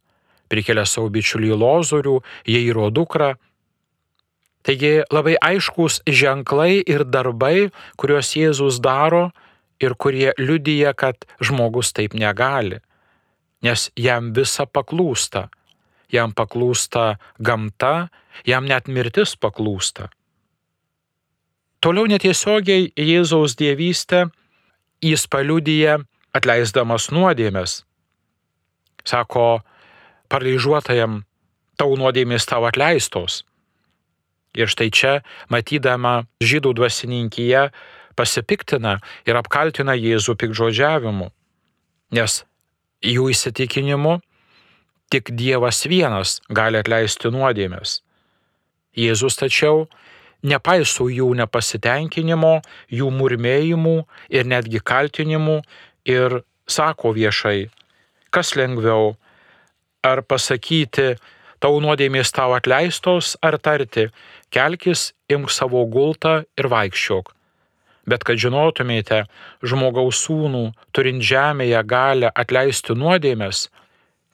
prikelia 0.49 0.85
savo 0.87 1.09
bičiulį 1.13 1.51
Lozorių, 1.57 2.19
Jairo 2.47 2.89
dukrą. 2.93 3.33
Taigi 4.63 5.03
labai 5.11 5.35
aiškus 5.43 6.01
ženklai 6.07 6.79
ir 6.87 7.03
darbai, 7.03 7.69
kuriuos 7.99 8.31
Jėzus 8.37 8.79
daro 8.79 9.31
ir 9.83 9.95
kurie 9.99 10.31
liudyja, 10.39 10.93
kad 10.95 11.27
žmogus 11.43 11.91
taip 11.91 12.15
negali 12.15 12.79
nes 13.63 13.87
jam 13.95 14.33
visa 14.35 14.67
paklūsta. 14.67 15.47
Jam 16.13 16.35
paklūsta 16.35 17.15
gamta, 17.41 18.09
jam 18.45 18.67
net 18.69 18.91
mirtis 18.91 19.33
paklūsta. 19.39 20.11
Toliau 21.81 22.05
netiesiogiai 22.11 22.91
Jėzaus 22.95 23.57
dievystę 23.59 24.27
jis 25.03 25.25
paliudyja 25.27 25.97
atleisdamas 26.35 27.09
nuodėmės. 27.11 27.81
Sako, 29.03 29.61
paralyžiuotajam, 30.31 31.23
tau 31.79 31.97
nuodėmės 31.99 32.47
tau 32.49 32.63
atleistos. 32.69 33.43
Ir 34.53 34.69
štai 34.69 34.89
čia, 34.93 35.13
matydama 35.49 36.23
žydų 36.43 36.75
dvasininkyje, 36.77 37.69
pasipiktina 38.15 38.99
ir 39.25 39.39
apkaltina 39.39 39.95
Jėzų 39.97 40.37
pikdžodžiavimu. 40.37 41.31
Nes 42.13 42.43
jų 43.01 43.31
įsitikinimu 43.33 44.19
tik 45.09 45.33
Dievas 45.33 45.83
vienas 45.89 46.39
gali 46.49 46.79
atleisti 46.79 47.33
nuodėmės. 47.33 48.01
Jėzus 48.93 49.37
tačiau 49.41 49.87
nepaiso 50.45 51.07
jų 51.09 51.31
nepasitenkinimo, 51.39 52.59
jų 52.93 53.09
murmėjimų 53.13 53.97
ir 54.29 54.49
netgi 54.49 54.81
kaltinimų 54.85 55.61
ir 56.09 56.41
sako 56.69 57.13
viešai, 57.17 57.71
kas 58.33 58.55
lengviau, 58.59 59.13
ar 60.03 60.23
pasakyti, 60.25 61.13
tau 61.63 61.79
nuodėmės 61.83 62.33
tau 62.35 62.57
atleistos, 62.57 63.37
ar 63.45 63.59
tarti, 63.61 64.09
kelkis, 64.53 65.11
imk 65.31 65.53
savo 65.53 65.85
gultą 65.87 66.41
ir 66.57 66.69
vaikščiok 66.73 67.33
bet 68.09 68.23
kad 68.27 68.39
žinotumėte 68.39 69.23
žmogaus 69.63 70.23
sūnų, 70.25 70.71
turint 70.95 71.23
žemėje 71.23 71.81
galę 71.87 72.31
atleisti 72.35 72.95
nuodėmės, 72.99 73.67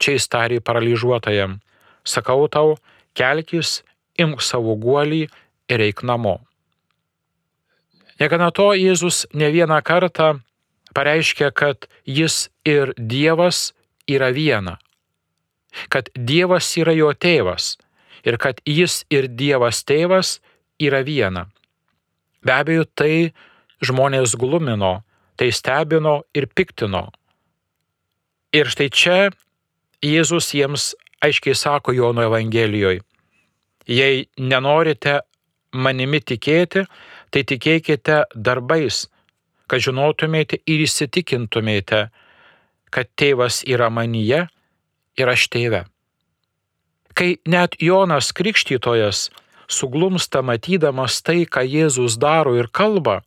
čia 0.01 0.15
jis 0.18 0.27
tarė 0.32 0.60
paralyžiuotajam, 0.65 1.60
sakau 2.03 2.48
tau, 2.51 2.77
kelkis, 3.18 3.82
imk 4.20 4.41
savo 4.44 4.75
guolį 4.79 5.27
ir 5.70 5.86
eik 5.86 6.03
namo. 6.03 6.39
Negana 8.20 8.50
to 8.51 8.74
Jėzus 8.75 9.25
ne 9.34 9.48
vieną 9.53 9.79
kartą 9.86 10.39
pareiškia, 10.96 11.53
kad 11.56 11.88
jis 12.03 12.50
ir 12.68 12.91
Dievas 12.98 13.70
yra 14.10 14.32
viena, 14.36 14.78
kad 15.94 16.10
Dievas 16.16 16.72
yra 16.82 16.96
jo 16.98 17.12
tėvas 17.13 17.75
ir 18.25 18.38
kad 18.42 18.60
jis 18.66 19.04
ir 19.13 19.30
Dievas 19.30 19.84
tėvas 19.88 20.39
yra 20.82 21.04
viena. 21.06 21.48
Be 22.44 22.56
abejo, 22.56 22.86
tai 22.96 23.32
žmonės 23.84 24.36
glumino, 24.39 25.04
tai 25.38 25.51
stebino 25.56 26.22
ir 26.36 26.48
piktino. 26.48 27.10
Ir 28.56 28.72
štai 28.72 28.89
čia 28.89 29.20
Jėzus 30.04 30.54
jiems 30.56 30.94
aiškiai 31.22 31.56
sako 31.56 31.92
Jono 31.92 32.24
Evangelijoje, 32.24 33.01
jei 33.88 34.28
nenorite 34.39 35.20
manimi 35.75 36.22
tikėti, 36.24 36.86
tai 37.30 37.44
tikėkite 37.44 38.24
darbais, 38.34 39.08
kad 39.70 39.84
žinotumėte 39.84 40.62
ir 40.66 40.86
įsitikintumėte, 40.86 42.08
kad 42.89 43.10
tėvas 43.15 43.63
yra 43.67 43.89
manyje 43.89 44.48
ir 45.17 45.29
aš 45.29 45.48
tėve. 45.53 45.86
Kai 47.13 47.38
net 47.46 47.75
Jonas 47.81 48.31
Krikštytojas 48.31 49.29
suglumsta 49.69 50.41
matydamas 50.41 51.22
tai, 51.22 51.43
ką 51.46 51.65
Jėzus 51.65 52.17
daro 52.22 52.55
ir 52.58 52.69
kalba, 52.72 53.19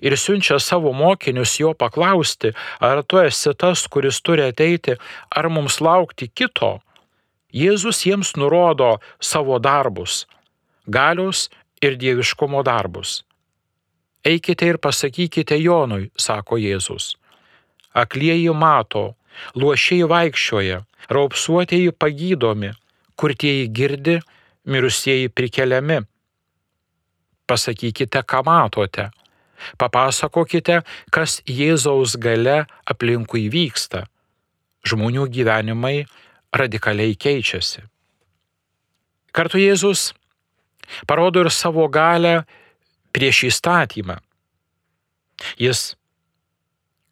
ir 0.00 0.16
siunčia 0.16 0.58
savo 0.62 0.92
mokinius 0.92 1.58
jo 1.60 1.72
paklausti, 1.74 2.52
ar 2.80 3.02
tu 3.02 3.18
esi 3.22 3.52
tas, 3.58 3.86
kuris 3.86 4.20
turi 4.22 4.46
ateiti, 4.46 4.96
ar 5.30 5.50
mums 5.50 5.80
laukti 5.80 6.30
kito, 6.30 6.78
Jėzus 7.52 8.06
jiems 8.06 8.32
nurodo 8.40 8.96
savo 9.20 9.58
darbus- 9.58 10.26
galios 10.96 11.50
ir 11.82 11.96
dieviškumo 11.96 12.62
darbus. 12.64 13.22
Eikite 14.24 14.66
ir 14.66 14.78
pasakykite 14.78 15.58
Jonui, 15.60 16.10
sako 16.16 16.56
Jėzus. 16.56 17.16
Aklieji 17.92 18.52
mato, 18.56 19.14
luošiai 19.54 20.06
vaikščioja, 20.08 20.82
raupsuotieji 21.12 21.92
pagydomi, 21.92 22.72
kurtieji 23.16 23.68
girdi, 23.68 24.20
mirusieji 24.64 25.28
prikeliami. 25.28 26.00
Pasakykite, 27.46 28.22
ką 28.22 28.40
matote. 28.46 29.10
Papasakokite, 29.78 30.80
kas 31.14 31.40
Jėzaus 31.46 32.16
gale 32.18 32.64
aplinkui 32.88 33.46
vyksta. 33.52 34.06
Žmonių 34.82 35.28
gyvenimai 35.30 36.02
radikaliai 36.50 37.14
keičiasi. 37.14 37.84
Kartu 39.32 39.60
Jėzus 39.62 40.10
parodo 41.06 41.44
ir 41.44 41.50
savo 41.54 41.86
galę 41.88 42.42
prieš 43.14 43.46
įstatymą. 43.52 44.18
Jis 45.62 45.94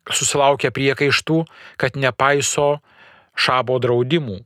susilaukia 0.08 0.70
priekaištų, 0.74 1.44
kad 1.80 1.96
nepaiso 1.96 2.80
šabo 3.36 3.78
draudimų. 3.82 4.40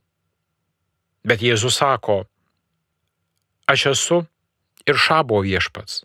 Bet 1.25 1.41
Jėzus 1.41 1.79
sako, 1.79 2.23
aš 3.71 3.87
esu 3.95 4.21
ir 4.85 4.99
šabo 4.99 5.41
viešpats. 5.45 6.03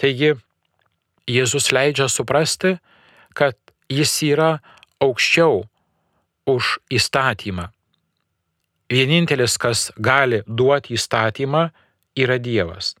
Taigi, 0.00 0.34
Jėzus 1.26 1.72
leidžia 1.74 2.06
suprasti, 2.08 2.76
kad 3.36 3.58
jis 3.92 4.12
yra 4.24 4.56
aukščiau 5.02 5.64
už 6.46 6.78
įstatymą. 6.94 7.68
Vienintelis, 8.86 9.56
kas 9.58 9.90
gali 9.98 10.44
duoti 10.46 10.94
įstatymą, 10.94 11.66
yra 12.16 12.38
Dievas. 12.38 12.94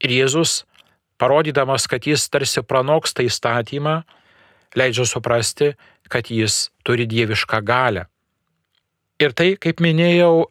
Ir 0.00 0.12
Jėzus, 0.16 0.64
parodydamas, 1.18 1.86
kad 1.90 2.06
jis 2.06 2.28
tarsi 2.32 2.62
pranoksta 2.62 3.24
įstatymą, 3.26 4.00
leidžia 4.76 5.06
suprasti, 5.08 5.72
kad 6.12 6.30
jis 6.30 6.68
turi 6.86 7.06
dievišką 7.08 7.62
galę. 7.66 8.06
Ir 9.22 9.32
tai, 9.32 9.54
kaip 9.56 9.80
minėjau, 9.80 10.48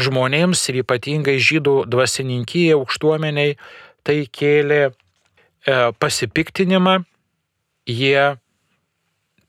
žmonėms 0.00 0.60
ir 0.68 0.82
ypatingai 0.82 1.38
žydų 1.40 1.84
dvasininkijai 1.90 2.76
aukštuomeniai 2.76 3.56
tai 4.04 4.18
kėlė 4.28 4.82
e, 4.88 4.92
pasipiktinimą, 5.96 6.98
jie 7.88 8.36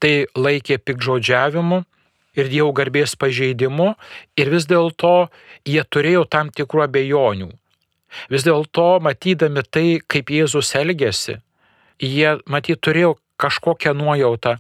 tai 0.04 0.14
laikė 0.36 0.80
pikžodžiavimu 0.84 1.84
ir 2.36 2.50
Dievo 2.52 2.72
garbės 2.76 3.16
pažeidimu 3.20 3.94
ir 4.40 4.52
vis 4.52 4.66
dėlto 4.68 5.30
jie 5.70 5.84
turėjo 5.86 6.26
tam 6.28 6.50
tikrų 6.52 6.88
abejonių. 6.88 7.52
Vis 8.30 8.45
dėlto, 8.45 8.99
matydami 9.04 9.63
tai, 9.65 9.88
kaip 10.08 10.32
Jėzus 10.34 10.73
elgėsi, 10.78 11.39
jie 12.02 12.38
matyt 12.45 12.82
turėjo 12.84 13.15
kažkokią 13.41 13.93
nuojautą, 13.97 14.58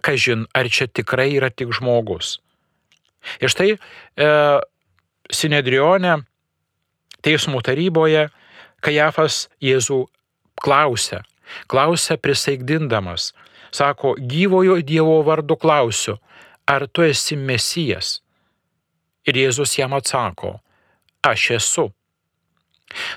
kažin, 0.00 0.46
ar 0.54 0.68
čia 0.70 0.86
tikrai 0.86 1.30
yra 1.36 1.50
tik 1.50 1.72
žmogus. 1.74 2.38
Ir 3.42 3.50
štai 3.52 3.74
e, 3.74 4.28
Sinedrione, 5.30 6.22
teismų 7.24 7.62
taryboje, 7.66 8.28
Kajafas 8.78 9.48
Jėzų 9.58 10.04
klausia, 10.62 11.24
klausia 11.66 12.14
prisaigdindamas, 12.20 13.32
sako, 13.74 14.14
gyvojo 14.18 14.78
Dievo 14.86 15.18
vardu 15.26 15.58
klausiu, 15.58 16.18
ar 16.68 16.86
tu 16.86 17.02
esi 17.02 17.36
mesijas? 17.36 18.20
Ir 19.26 19.36
Jėzus 19.42 19.74
jam 19.76 19.96
atsako, 19.98 20.60
aš 21.26 21.50
esu. 21.58 21.88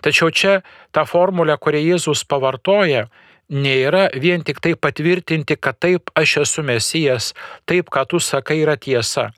Tačiau 0.04 0.32
čia 0.32 0.62
ta 0.92 1.06
formulė, 1.08 1.56
kurią 1.58 1.82
Jėzus 1.94 2.24
pavartoja, 2.28 3.08
nėra 3.52 4.08
vien 4.16 4.44
tik 4.44 4.60
tai 4.64 4.76
patvirtinti, 4.76 5.58
kad 5.60 5.80
taip 5.80 6.12
aš 6.16 6.38
esu 6.46 6.64
mesijas, 6.64 7.32
taip, 7.66 7.92
ką 7.92 8.06
tu 8.08 8.20
sakai, 8.20 8.62
yra 8.64 8.78
tiesa. 8.80 9.32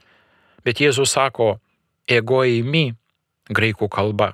Bet 0.66 0.82
Jėzus 0.82 1.14
sako, 1.18 1.58
ego 2.08 2.44
įmi, 2.46 2.94
graikų 3.50 3.90
kalba. 3.90 4.34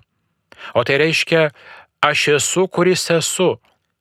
O 0.76 0.84
tai 0.84 1.00
reiškia, 1.02 1.50
aš 2.04 2.28
esu, 2.40 2.68
kuris 2.68 3.10
esu. 3.16 3.58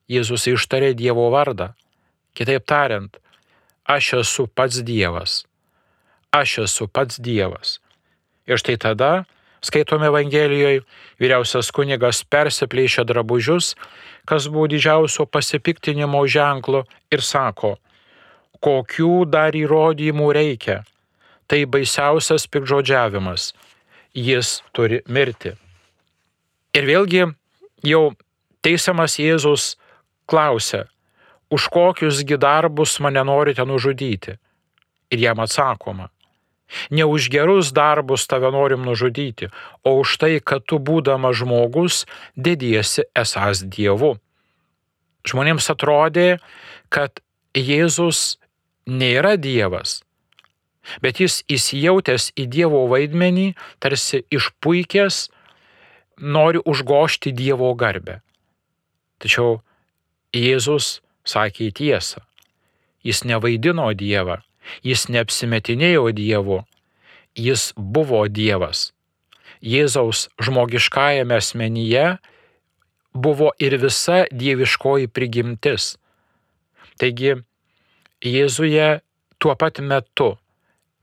Jėzus 0.09 0.47
ištarė 0.49 0.95
Dievo 0.97 1.29
vardą. 1.31 1.75
Kitaip 2.35 2.65
tariant, 2.65 3.19
aš 3.85 4.15
esu 4.23 4.47
pats 4.49 4.81
Dievas. 4.87 5.43
Aš 6.33 6.59
esu 6.65 6.89
pats 6.89 7.21
Dievas. 7.21 7.79
Ir 8.49 8.61
štai 8.61 8.79
tada, 8.81 9.27
skaitome 9.65 10.09
Evangelijoje, 10.11 10.83
vyriausias 11.21 11.71
kunigas 11.75 12.23
persiplėšia 12.25 13.05
drabužius, 13.09 13.75
kas 14.29 14.49
buvo 14.53 14.69
didžiausio 14.71 15.27
pasipiktinimo 15.27 16.25
ženklo 16.29 16.85
ir 17.13 17.25
sako, 17.25 17.77
kokių 18.65 19.25
dar 19.31 19.57
įrodymų 19.57 20.29
reikia. 20.37 20.83
Tai 21.49 21.65
baisiausias 21.65 22.45
pikžodžiavimas. 22.53 23.55
Jis 24.13 24.59
turi 24.77 25.01
mirti. 25.09 25.55
Ir 26.77 26.85
vėlgi 26.85 27.23
jau 27.87 28.03
teisiamas 28.65 29.17
Jėzus 29.21 29.77
klausia, 30.29 30.85
už 31.49 31.69
kokiusgi 31.73 32.37
darbus 32.37 32.99
mane 33.01 33.25
norite 33.25 33.65
nužudyti? 33.65 34.37
Ir 35.09 35.23
jam 35.25 35.41
atsakoma, 35.41 36.11
ne 36.91 37.05
už 37.05 37.29
gerus 37.33 37.73
darbus 37.73 38.27
tave 38.27 38.51
norim 38.53 38.85
nužudyti, 38.85 39.51
o 39.85 39.99
už 40.01 40.17
tai, 40.21 40.33
kad 40.41 40.65
tu 40.65 40.79
būdama 40.79 41.33
žmogus 41.33 42.05
dėdiesi 42.37 43.09
esas 43.17 43.65
Dievu. 43.65 44.17
Žmonėms 45.29 45.69
atrodė, 45.73 46.39
kad 46.89 47.21
Jėzus 47.57 48.39
nėra 48.89 49.37
Dievas, 49.37 50.01
bet 51.05 51.21
jis 51.21 51.43
įsijautęs 51.49 52.33
į 52.39 52.47
Dievo 52.49 52.87
vaidmenį, 52.89 53.53
tarsi 53.83 54.25
išpuikęs, 54.33 55.29
nori 56.19 56.63
užgošti 56.65 57.33
Dievo 57.33 57.75
garbę. 57.79 58.21
Tačiau 59.19 59.61
Jėzus 60.35 61.01
sakė 61.29 61.71
tiesą. 61.75 62.23
Jis 63.05 63.23
nevaidino 63.25 63.87
Dievą, 63.95 64.41
jis 64.85 65.09
neapsimetinėjo 65.13 66.11
Dievu, 66.17 66.63
jis 67.37 67.73
buvo 67.77 68.25
Dievas. 68.29 68.93
Jėzaus 69.65 70.29
žmogiškajame 70.39 71.39
asmenyje 71.39 72.19
buvo 73.15 73.51
ir 73.59 73.75
visa 73.83 74.25
dieviškoji 74.31 75.11
prigimtis. 75.11 75.97
Taigi 76.99 77.35
Jėzuje 78.19 79.01
tuo 79.39 79.55
pat 79.55 79.79
metu 79.79 80.33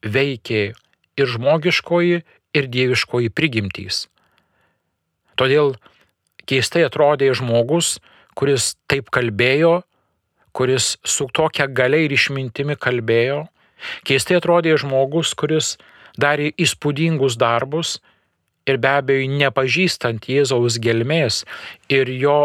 veikė 0.03 0.63
ir 1.15 1.29
žmogiškoji, 1.31 2.23
ir 2.55 2.67
dieviškoji 2.71 3.31
prigimtys. 3.35 4.05
Todėl 5.39 5.75
keistai 6.47 6.85
atrodė 6.87 7.33
žmogus, 7.35 7.99
kuris 8.35 8.75
taip 8.91 9.11
kalbėjo, 9.15 9.81
kuris 10.55 10.95
su 11.03 11.27
tokia 11.35 11.67
galia 11.67 12.05
ir 12.05 12.15
išmintimi 12.15 12.77
kalbėjo. 12.79 13.45
Keistai 14.07 14.39
atrodė 14.39 14.75
žmogus, 14.81 15.33
kuris 15.37 15.75
darė 16.19 16.51
įspūdingus 16.57 17.37
darbus 17.39 17.99
ir 18.65 18.79
be 18.81 18.91
abejo 18.99 19.29
nepažįstant 19.39 20.25
Jėzaus 20.29 20.79
gelmės 20.81 21.43
ir 21.91 22.09
jo 22.09 22.37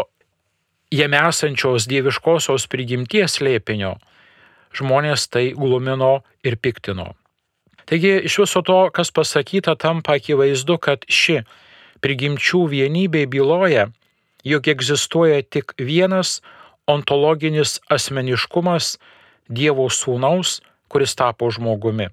jame 0.91 1.21
esančios 1.29 1.87
dieviškosios 1.89 2.67
prigimties 2.71 3.39
lėpinio, 3.41 3.95
žmonės 4.75 5.27
tai 5.31 5.51
glumino 5.55 6.19
ir 6.43 6.59
piktino. 6.59 7.13
Taigi 7.87 8.19
iš 8.27 8.37
viso 8.43 8.61
to, 8.63 8.77
kas 8.93 9.11
pasakyta, 9.11 9.75
tampa 9.75 10.15
akivaizdu, 10.19 10.77
kad 10.79 11.07
ši 11.09 11.41
prigimčių 12.03 12.65
vienybė 12.71 13.25
byloja, 13.31 13.89
jog 14.47 14.67
egzistuoja 14.71 15.41
tik 15.43 15.73
vienas 15.79 16.39
ontologinis 16.89 17.79
asmeniškumas 17.89 18.97
Dievo 19.51 19.89
sūnaus, 19.91 20.61
kuris 20.91 21.15
tapo 21.15 21.47
žmogumi. 21.53 22.09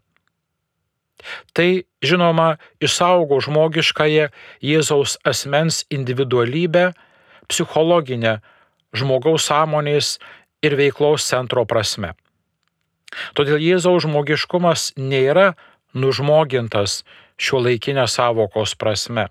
Tai, 1.53 1.83
žinoma, 2.05 2.57
išsaugo 2.79 3.41
žmogiškąją 3.43 4.29
Jėzaus 4.63 5.17
asmens 5.27 5.83
individualybę, 5.91 6.93
psichologinę 7.51 8.39
žmogaus 8.95 9.49
sąmonės 9.51 10.19
ir 10.63 10.79
veiklos 10.79 11.27
centro 11.27 11.65
prasme. 11.67 12.15
Todėl 13.35 13.59
Jėzaus 13.59 14.05
žmogiškumas 14.07 14.93
nėra 15.01 15.55
nužmogintas 15.95 17.03
šio 17.41 17.63
laikinę 17.65 18.07
savokos 18.07 18.77
prasme. 18.79 19.29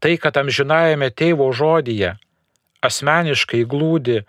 Tai, 0.00 0.14
kad 0.16 0.38
amžinajame 0.40 1.10
tėvo 1.12 1.50
žodyje 1.52 2.16
asmeniškai 2.86 3.62
glūdi 3.68 4.22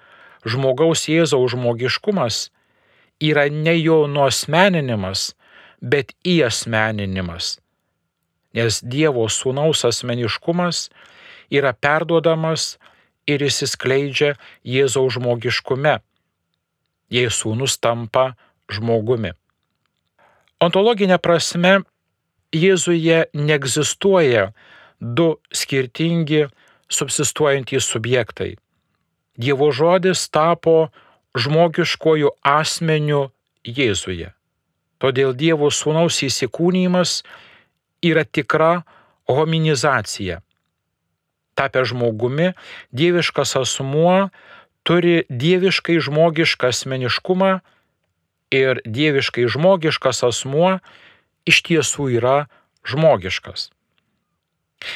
žmogaus 0.48 1.08
Jėzaus 1.08 1.56
žmogiškumas, 1.56 2.50
yra 3.22 3.48
ne 3.50 3.76
jo 3.80 4.06
nuosmeninimas, 4.08 5.34
bet 5.82 6.14
įasmeninimas. 6.26 7.58
Nes 8.58 8.82
Dievo 8.82 9.28
sūnaus 9.30 9.84
asmeniškumas 9.86 10.88
yra 11.54 11.74
perduodamas 11.74 12.78
ir 13.30 13.44
įsiskleidžia 13.46 14.36
Jėzaus 14.66 15.18
žmogiškume, 15.18 15.98
jei 17.14 17.30
sūnus 17.30 17.78
tampa 17.80 18.32
žmogumi. 18.72 19.34
Ontologinė 20.64 21.20
prasme 21.22 21.82
Jėzuje 22.56 23.28
neegzistuoja 23.36 24.48
du 25.00 25.36
skirtingi 25.52 26.48
subsistuojantys 26.90 27.90
subjektai. 27.92 28.56
Dievo 29.38 29.68
žodis 29.76 30.24
tapo 30.34 30.88
žmogiškojų 31.36 32.32
asmeniu 32.46 33.28
Jėzuje. 33.68 34.32
Todėl 34.98 35.36
Dievo 35.38 35.70
sūnaus 35.70 36.22
įsikūnymas 36.26 37.22
yra 38.06 38.24
tikra 38.26 38.84
hominizacija. 39.30 40.42
Tapę 41.58 41.84
žmogumi, 41.90 42.54
dieviškas 42.94 43.56
asmuo 43.58 44.30
turi 44.86 45.26
dieviškai 45.30 45.98
žmogišką 46.00 46.70
asmeniškumą 46.72 47.58
ir 48.54 48.82
dieviškai 48.86 49.48
žmogiškas 49.52 50.24
asmuo 50.24 50.78
iš 51.50 51.62
tiesų 51.68 52.12
yra 52.20 52.38
žmogiškas. 52.88 53.72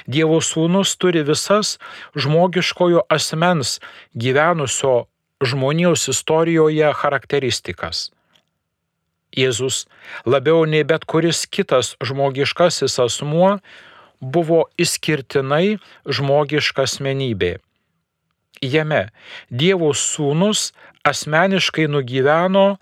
Dievo 0.05 0.37
sūnus 0.45 0.93
turi 1.01 1.23
visas 1.25 1.77
žmogiškojo 2.15 3.07
asmens 3.09 3.79
gyvenusio 4.13 5.10
žmonijos 5.41 6.07
istorijoje 6.11 6.93
charakteristikas. 6.97 8.09
Jėzus 9.31 9.85
labiau 10.27 10.65
nei 10.67 10.83
bet 10.83 11.05
kuris 11.07 11.45
kitas 11.47 11.95
žmogiškasis 12.03 12.99
asmuo 12.99 13.57
buvo 14.21 14.65
išskirtinai 14.77 15.79
žmogiška 16.05 16.85
asmenybė. 16.85 17.57
Jame 18.61 19.07
Dievo 19.49 19.93
sūnus 19.97 20.69
asmeniškai 21.07 21.87
nugyveno 21.89 22.75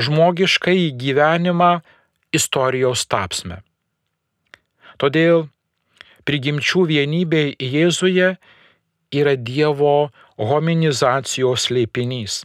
žmogiškai 0.00 0.94
gyvenimą 0.96 1.82
istorijos 2.32 3.04
tapsme. 3.10 3.60
Todėl 4.96 5.48
prigimčių 6.24 6.86
vienybė 6.88 7.42
Jėzuje 7.58 8.36
yra 9.12 9.36
Dievo 9.36 10.10
hominizacijos 10.38 11.68
leipinys. 11.70 12.42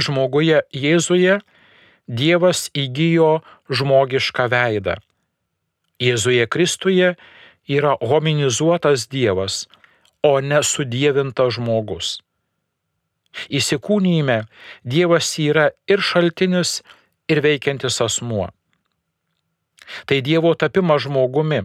Žmoguje 0.00 0.62
Jėzuje 0.72 1.40
Dievas 2.08 2.66
įgyjo 2.74 3.42
žmogišką 3.70 4.48
veidą. 4.50 4.96
Jėzuje 6.02 6.48
Kristuje 6.50 7.12
yra 7.68 7.94
hominizuotas 8.00 9.06
Dievas, 9.12 9.68
o 10.22 10.40
ne 10.40 10.60
sudėvintas 10.66 11.56
žmogus. 11.58 12.18
Įsikūnyme 13.48 14.42
Dievas 14.84 15.30
yra 15.38 15.70
ir 15.88 16.02
šaltinis, 16.02 16.80
ir 17.28 17.40
veikiantis 17.44 18.00
asmuo. 18.04 18.50
Tai 20.06 20.18
Dievo 20.24 20.54
tapimas 20.58 21.06
žmogumi, 21.06 21.62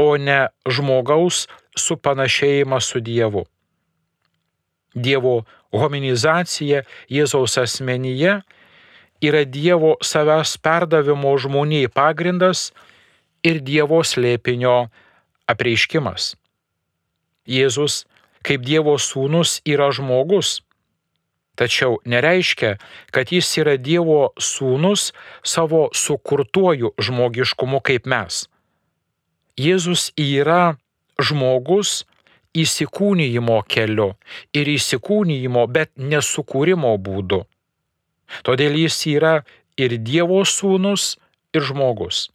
o 0.00 0.16
ne 0.16 0.48
žmogaus 0.64 1.46
supanašėjimas 1.78 2.90
su 2.92 3.00
Dievu. 3.00 3.44
Dievo 4.94 5.44
hominizacija 5.72 6.82
Jėzaus 7.10 7.56
asmenyje 7.62 8.40
yra 9.22 9.44
Dievo 9.44 9.96
savęs 10.02 10.56
perdavimo 10.58 11.36
žmoniai 11.38 11.90
pagrindas 11.92 12.70
ir 13.46 13.60
Dievo 13.62 14.02
slėpinio 14.02 14.90
apreiškimas. 15.50 16.34
Jėzus 17.46 18.04
kaip 18.46 18.64
Dievo 18.64 18.96
sūnus 18.98 19.60
yra 19.68 19.90
žmogus. 19.92 20.60
Tačiau 21.60 21.98
nereiškia, 22.08 22.78
kad 23.12 23.32
jis 23.34 23.48
yra 23.60 23.76
Dievo 23.76 24.32
sūnus 24.40 25.10
savo 25.44 25.88
sukurtuoju 25.92 26.94
žmogiškumu 26.96 27.82
kaip 27.84 28.08
mes. 28.08 28.46
Jėzus 29.60 30.08
yra 30.16 30.78
žmogus 31.22 32.04
įsikūnyjimo 32.56 33.60
keliu 33.70 34.10
ir 34.56 34.70
įsikūnyjimo, 34.74 35.66
bet 35.70 35.92
nesukūrimo 35.96 36.96
būdu. 36.98 37.44
Todėl 38.46 38.76
jis 38.84 38.98
yra 39.10 39.34
ir 39.78 39.96
Dievo 39.98 40.42
sūnus, 40.46 41.16
ir 41.54 41.66
žmogus. 41.66 42.28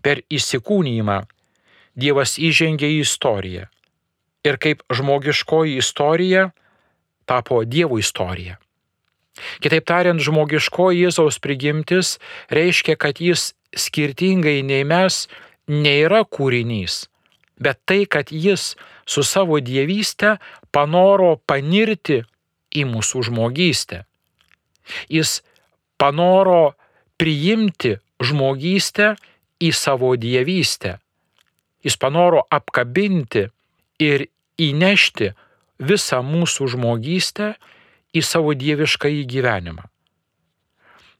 Per 0.00 0.22
įsikūnyjimą 0.32 1.20
Dievas 2.00 2.38
įžengė 2.38 2.88
į 2.96 3.02
istoriją 3.04 3.66
ir 4.46 4.56
kaip 4.56 4.82
žmogiškoji 4.88 5.76
istorija 5.76 6.50
tapo 7.28 7.64
Dievo 7.64 7.98
istorija. 8.00 8.56
Kitaip 9.60 9.84
tariant, 9.86 10.20
žmogiškoji 10.20 11.04
Jėzaus 11.04 11.38
prigimtis 11.40 12.16
reiškia, 12.50 12.96
kad 12.96 13.20
jis 13.20 13.52
skirtingai 13.76 14.60
nei 14.66 14.84
mes 14.84 15.26
nėra 15.70 16.24
kūrinys, 16.26 17.06
bet 17.60 17.80
tai, 17.84 18.04
kad 18.08 18.32
jis 18.32 18.74
su 19.06 19.22
savo 19.26 19.60
dievystė 19.60 20.38
panoro 20.72 21.36
panirti 21.46 22.22
į 22.74 22.86
mūsų 22.88 23.26
žmogystę. 23.28 24.04
Jis 25.12 25.40
panoro 26.00 26.74
priimti 27.20 27.98
žmogystę 28.24 29.14
į 29.60 29.72
savo 29.76 30.14
dievystę. 30.16 30.98
Jis 31.84 31.96
panoro 32.00 32.44
apkabinti 32.52 33.46
ir 34.00 34.26
įnešti 34.60 35.32
visą 35.80 36.20
mūsų 36.24 36.68
žmogystę 36.76 37.54
į 38.16 38.22
savo 38.24 38.54
dievišką 38.56 39.08
įgyvenimą. 39.22 39.86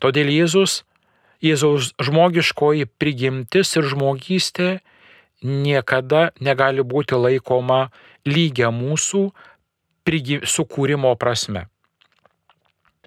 Todėl 0.00 0.32
Jėzus, 0.32 0.82
Jėzaus 1.44 1.92
žmogiškoji 2.00 2.88
prigimtis 3.00 3.72
ir 3.76 3.86
žmogystė 3.88 4.80
niekada 5.42 6.30
negali 6.40 6.82
būti 6.82 7.16
laikoma 7.16 7.88
lygia 8.26 8.70
mūsų 8.74 9.30
sukūrimo 10.44 11.14
prasme. 11.16 11.68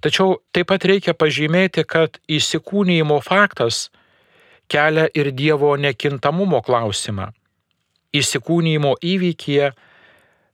Tačiau 0.03 0.39
taip 0.55 0.67
pat 0.71 0.85
reikia 0.87 1.13
pažymėti, 1.13 1.83
kad 1.83 2.19
įsikūnyjimo 2.27 3.19
faktas 3.23 3.89
kelia 4.67 5.07
ir 5.11 5.31
Dievo 5.31 5.75
nekintamumo 5.75 6.61
klausimą 6.63 7.31
įsikūnymo 8.13 8.95
įvykyje 9.01 9.73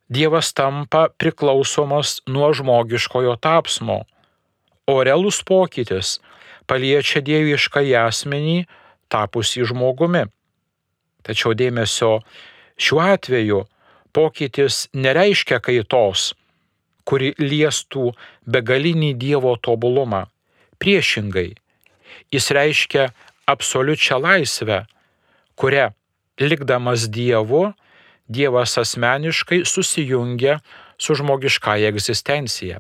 Dievas 0.10 0.50
tampa 0.58 1.04
priklausomas 1.22 2.16
nuo 2.26 2.48
žmogiškojo 2.50 3.36
tapsmo, 3.46 4.00
o 4.90 4.96
realus 5.06 5.44
pokytis 5.46 6.16
paliečia 6.66 7.22
dievišką 7.22 7.84
asmenį 8.08 8.64
tapusį 9.14 9.68
žmogumi. 9.70 10.24
Tačiau 11.24 11.56
dėmesio 11.58 12.20
šiuo 12.80 13.02
atveju 13.16 13.64
pokytis 14.16 14.88
nereiškia 14.94 15.60
kaitos, 15.64 16.34
kuri 17.06 17.34
liestų 17.40 18.12
begalinį 18.46 19.14
Dievo 19.20 19.56
tobulumą. 19.58 20.28
Priešingai, 20.80 21.54
jis 22.32 22.52
reiškia 22.56 23.10
absoliučią 23.50 24.20
laisvę, 24.22 24.84
kurią 25.60 25.90
likdamas 26.40 27.10
Dievu, 27.12 27.74
Dievas 28.30 28.78
asmeniškai 28.78 29.64
susijungia 29.66 30.60
su 31.02 31.16
žmogiškąja 31.18 31.90
egzistencija. 31.90 32.78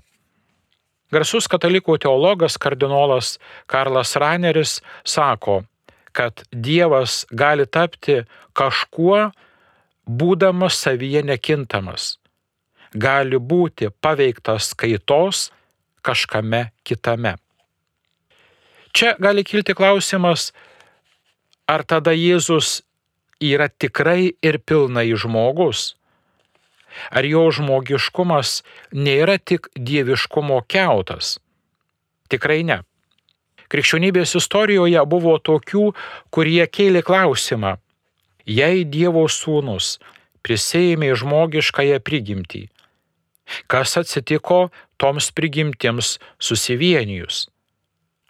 Garsus 1.09 1.47
katalikų 1.49 1.95
teologas 2.03 2.59
kardinolas 2.61 3.39
Karlas 3.65 4.13
Raneris 4.21 4.75
sako, 5.01 5.63
kad 6.11 6.43
Dievas 6.51 7.25
gali 7.31 7.65
tapti 7.65 8.23
kažkuo, 8.53 9.29
būdamas 10.05 10.79
savyje 10.83 11.23
nekintamas. 11.23 12.17
Gali 12.93 13.37
būti 13.37 13.91
paveiktas 14.01 14.73
kaitos 14.73 15.49
kažkame 16.01 16.71
kitame. 16.83 17.35
Čia 18.93 19.13
gali 19.21 19.43
kilti 19.45 19.75
klausimas, 19.77 20.49
ar 21.69 21.85
tada 21.85 22.15
Jėzus 22.17 22.81
yra 23.39 23.69
tikrai 23.69 24.33
ir 24.41 24.57
pilnai 24.59 25.13
žmogus? 25.13 25.93
Ar 27.13 27.23
jo 27.23 27.45
žmogiškumas 27.53 28.63
nėra 28.97 29.37
tik 29.37 29.69
dieviškumo 29.77 30.63
keutas? 30.65 31.37
Tikrai 32.33 32.63
ne. 32.65 32.81
Krikščionybės 33.69 34.33
istorijoje 34.39 35.01
buvo 35.05 35.35
tokių, 35.37 35.91
kurie 36.33 36.63
kėlė 36.65 37.03
klausimą, 37.05 37.75
jei 38.49 38.81
Dievo 38.85 39.27
sūnus 39.29 39.99
prisėmė 40.45 41.13
žmogiškąją 41.21 41.99
prigimtį, 42.01 42.63
kas 43.69 43.97
atsitiko 44.01 44.69
toms 44.97 45.29
prigimtims 45.37 46.17
susivienijus? 46.41 47.47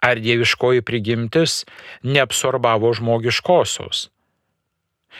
Ar 0.00 0.16
dieviškoji 0.16 0.80
prigimtis 0.80 1.66
neabsorbavo 2.04 2.92
žmogiškosios? 2.96 4.08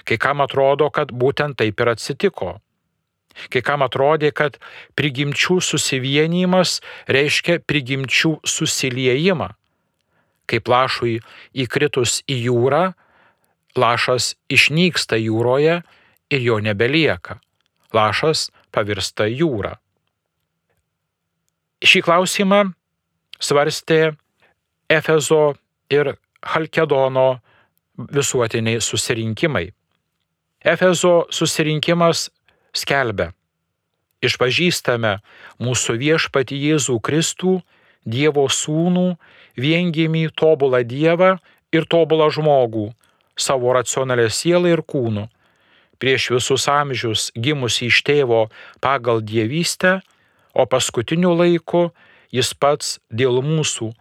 Kai 0.09 0.17
kam 0.17 0.41
atrodo, 0.41 0.89
kad 0.89 1.13
būtent 1.13 1.59
taip 1.61 1.81
ir 1.81 1.91
atsitiko. 1.93 2.55
Kai 3.53 3.61
kam 3.63 3.85
atrodė, 3.85 4.33
kad 4.33 4.57
prigimčių 4.97 5.61
susivienijimas 5.63 6.81
reiškia 7.09 7.61
prigimčių 7.69 8.39
susiliejimą. 8.45 9.51
Kaip 10.51 10.67
lašui 10.69 11.21
įkritus 11.55 12.21
į 12.27 12.41
jūrą, 12.49 12.83
lašas 13.79 14.35
išnyksta 14.51 15.19
jūroje 15.21 15.81
ir 16.31 16.41
jo 16.43 16.59
nebelieka. 16.59 17.39
Lašas 17.95 18.49
pavirsta 18.75 19.29
jūra. 19.31 19.77
Šį 21.81 22.03
klausimą 22.05 22.65
svarstė 23.41 24.17
Efezo 24.91 25.55
ir 25.91 26.17
Halkedono 26.43 27.41
visuotiniai 27.97 28.81
susirinkimai. 28.81 29.71
Efezo 30.61 31.27
susirinkimas 31.33 32.29
skelbia, 32.77 33.31
išpažįstame 34.21 35.15
mūsų 35.63 35.97
viešpati 36.01 36.59
Jėzų 36.69 36.99
Kristų, 37.01 37.61
Dievo 38.05 38.47
sūnų, 38.49 39.17
viengimį 39.61 40.31
tobulą 40.37 40.83
Dievą 40.87 41.37
ir 41.73 41.87
tobulą 41.87 42.31
žmogų, 42.33 42.91
savo 43.37 43.75
racionalę 43.77 44.29
sielą 44.31 44.73
ir 44.73 44.83
kūnų, 44.83 45.27
prieš 46.01 46.31
visus 46.37 46.67
amžius 46.69 47.29
gimusi 47.37 47.91
iš 47.91 48.03
tėvo 48.07 48.49
pagal 48.81 49.21
dievystę, 49.21 50.01
o 50.55 50.67
paskutiniu 50.67 51.35
laiku 51.37 51.91
jis 52.35 52.55
pats 52.55 52.99
dėl 53.11 53.43
mūsų 53.45 53.93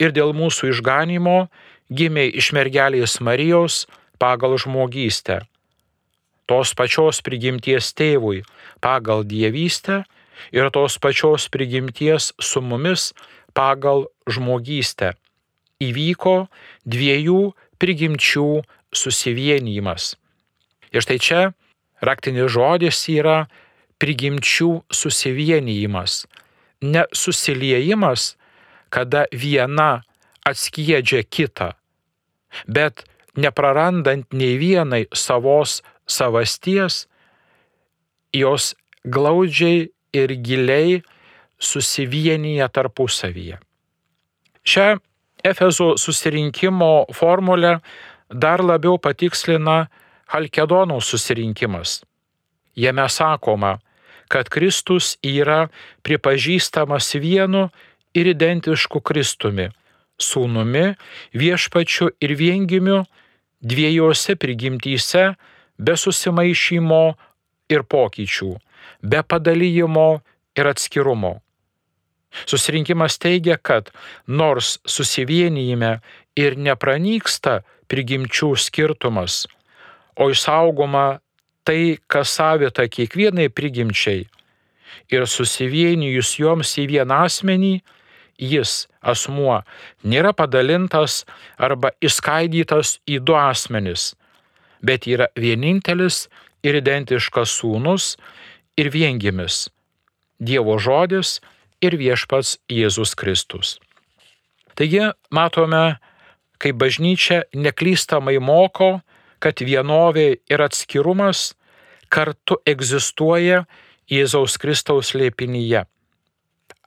ir 0.00 0.14
dėl 0.16 0.32
mūsų 0.36 0.72
išganimo 0.72 1.50
gimė 1.90 2.28
iš 2.40 2.52
mergelės 2.56 3.18
Marijos 3.20 3.84
pagal 4.22 4.56
žmogystę. 4.62 5.42
Tos 6.46 6.72
pačios 6.74 7.20
prigimties 7.22 7.92
tėvui 7.94 8.42
pagal 8.82 9.22
dievystę 9.26 10.02
ir 10.54 10.70
tos 10.74 10.98
pačios 10.98 11.48
prigimties 11.52 12.32
su 12.40 12.62
mumis 12.62 13.10
pagal 13.54 14.06
žmogystę. 14.28 15.14
Įvyko 15.80 16.50
dviejų 16.84 17.52
prigimčių 17.80 18.48
susivienijimas. 18.92 20.14
Ir 20.92 21.04
štai 21.04 21.18
čia 21.22 21.40
raktinis 22.04 22.50
žodis 22.52 23.00
yra 23.12 23.46
prigimčių 24.00 24.70
susivienijimas. 24.92 26.24
Ne 26.80 27.04
susiliejimas, 27.12 28.34
kada 28.90 29.26
viena 29.32 30.02
atskiedžia 30.48 31.22
kitą, 31.28 31.74
bet 32.66 33.04
neprarandant 33.36 34.32
nei 34.32 34.56
vienai 34.58 35.04
savos 35.14 35.80
savasties, 36.08 37.06
jos 38.34 38.74
glaudžiai 39.04 39.90
ir 40.16 40.34
giliai 40.42 41.00
susivienyje 41.60 42.68
tarpusavyje. 42.68 43.60
Šią 44.64 44.98
Efezo 45.44 45.94
susirinkimo 45.96 47.06
formulę 47.14 47.78
dar 48.28 48.60
labiau 48.60 48.98
patikslina 49.00 49.86
Halkedonų 50.30 51.00
susirinkimas. 51.00 52.02
Jame 52.76 53.06
sakoma, 53.08 53.78
kad 54.28 54.48
Kristus 54.52 55.16
yra 55.26 55.68
pripažįstamas 56.06 57.14
vienu 57.18 57.68
ir 58.14 58.30
identišku 58.30 59.00
Kristumi, 59.02 59.70
sūnumi, 60.20 60.94
viešpačiu 61.34 62.12
ir 62.22 62.36
viengimiu 62.38 63.02
dviejose 63.60 64.36
prigimtyse 64.36 65.34
be 65.78 65.96
susimaišymo 65.96 67.04
ir 67.72 67.82
pokyčių, 67.82 68.54
be 69.02 69.22
padalyjimo 69.26 70.08
ir 70.54 70.70
atskirumo. 70.70 71.40
Susirinkimas 72.46 73.18
teigia, 73.18 73.56
kad 73.56 73.90
nors 74.26 74.78
susivienijime 74.86 75.98
ir 76.38 76.56
nepranyksta 76.56 77.60
prigimčių 77.90 78.52
skirtumas, 78.56 79.44
o 80.16 80.30
išsaugoma 80.30 81.20
tai, 81.66 81.98
kas 82.06 82.36
savita 82.38 82.86
kiekvienai 82.86 83.48
prigimčiai, 83.50 84.26
ir 85.10 85.26
susivienijus 85.26 86.36
joms 86.38 86.76
į 86.78 86.86
vieną 86.94 87.24
asmenį, 87.26 87.74
jis, 88.40 88.86
asmuo, 89.02 89.60
nėra 90.02 90.32
padalintas 90.36 91.24
arba 91.58 91.92
išskaidytas 92.00 92.98
į 93.10 93.20
du 93.24 93.36
asmenis, 93.36 94.14
bet 94.82 95.06
yra 95.10 95.28
vienintelis 95.36 96.28
ir 96.64 96.78
identiškas 96.80 97.58
sūnus 97.60 98.14
ir 98.76 98.90
viengimis- 98.90 99.68
Dievo 100.48 100.78
žodis 100.80 101.40
ir 101.82 101.96
viešpats 102.00 102.58
Jėzus 102.70 103.14
Kristus. 103.18 103.78
Taigi 104.78 105.10
matome, 105.34 105.98
kaip 106.60 106.78
bažnyčia 106.80 107.42
neklystamai 107.54 108.38
moko, 108.40 109.00
kad 109.40 109.60
vienovė 109.64 110.28
ir 110.50 110.62
atskirumas 110.64 111.54
kartu 112.12 112.60
egzistuoja 112.68 113.64
Jėzaus 114.10 114.58
Kristaus 114.60 115.14
lėpinyje. 115.16 115.86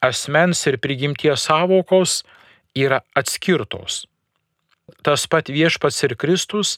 Asmens 0.03 0.65
ir 0.67 0.79
prigimties 0.83 1.47
savokos 1.47 2.21
yra 2.75 3.01
atskirtos 3.15 4.03
tas 5.03 5.27
pat 5.27 5.51
viešpats 5.51 6.03
ir 6.07 6.15
Kristus, 6.19 6.77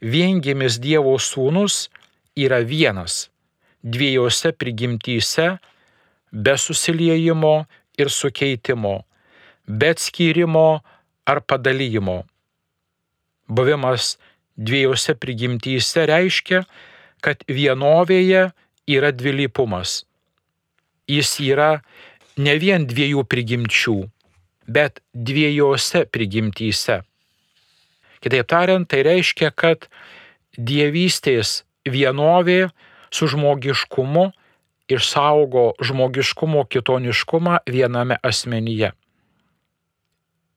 viengimis 0.00 0.78
Dievo 0.82 1.16
sūnus, 1.20 1.88
yra 2.36 2.60
vienas 2.64 3.28
dviejose 3.86 4.52
prigimtyse, 4.56 5.56
be 6.32 6.56
susiliejimo 6.58 7.66
ir 7.98 8.10
sukeitimo, 8.10 9.04
be 9.66 9.94
skyrimo 9.96 10.82
ar 11.26 11.40
padalymo. 11.40 12.24
Buvimas 13.48 14.16
dviejose 14.56 15.14
prigimtyse 15.14 16.06
reiškia, 16.08 16.64
kad 17.22 17.42
vienovėje 17.48 18.50
yra 18.86 19.12
dvilypumas. 19.12 20.04
Jis 21.06 21.38
yra 21.42 21.80
ne 22.36 22.54
vien 22.58 22.86
dviejų 22.86 23.24
prigimčių, 23.30 23.98
bet 24.66 25.00
dviejose 25.14 26.04
prigimtyse. 26.10 27.00
Kitaip 28.20 28.48
tariant, 28.50 28.88
tai 28.88 29.04
reiškia, 29.06 29.52
kad 29.54 29.86
dievystės 30.56 31.62
vienovė 31.86 32.72
su 33.14 33.28
žmogiškumu 33.30 34.32
išsaugo 34.88 35.72
žmogiškumo 35.82 36.64
kitoniškumą 36.64 37.58
viename 37.66 38.18
asmenyje. 38.22 38.92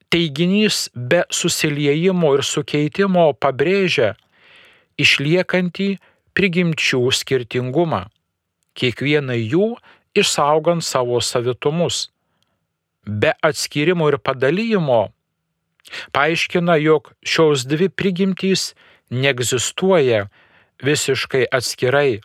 Teiginys 0.09 0.89
be 0.95 1.23
susiliejimo 1.29 2.33
ir 2.37 2.43
sukeitimo 2.45 3.29
pabrėžia 3.37 4.15
išliekantį 4.97 5.89
prigimčių 6.33 7.01
skirtingumą, 7.13 8.07
kiekvieną 8.73 9.37
jų 9.37 9.67
išsaugant 10.17 10.85
savo 10.85 11.21
savitumus. 11.21 12.09
Be 13.05 13.33
atskirimo 13.45 14.09
ir 14.09 14.17
padalymo 14.17 15.09
paaiškina, 16.11 16.75
jog 16.81 17.13
šios 17.25 17.65
dvi 17.69 17.89
prigimtys 17.89 18.73
neegzistuoja 19.09 20.27
visiškai 20.83 21.45
atskirai, 21.51 22.19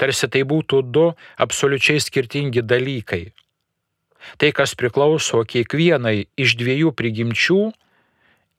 tarsi 0.00 0.28
tai 0.32 0.46
būtų 0.48 0.80
du 0.88 1.10
absoliučiai 1.36 2.00
skirtingi 2.00 2.64
dalykai. 2.64 3.28
Tai, 4.40 4.50
kas 4.56 4.74
priklauso 4.76 5.40
kiekvienai 5.48 6.28
iš 6.40 6.56
dviejų 6.60 6.92
prigimčių, 6.96 7.60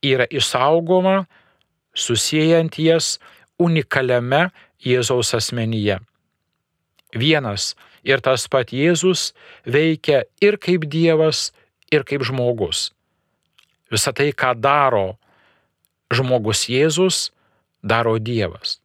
yra 0.01 0.25
išsaugoma 0.29 1.25
susijęjant 1.93 2.77
jas 2.81 3.17
unikaliame 3.61 4.49
Jėzaus 4.81 5.35
asmenyje. 5.37 5.99
Vienas 7.13 7.75
ir 8.01 8.21
tas 8.25 8.47
pat 8.49 8.73
Jėzus 8.73 9.31
veikia 9.65 10.23
ir 10.41 10.57
kaip 10.57 10.87
Dievas, 10.89 11.51
ir 11.93 12.05
kaip 12.07 12.25
žmogus. 12.25 12.89
Visą 13.93 14.13
tai, 14.15 14.31
ką 14.33 14.55
daro 14.57 15.19
žmogus 16.09 16.65
Jėzus, 16.71 17.29
daro 17.83 18.17
Dievas. 18.17 18.80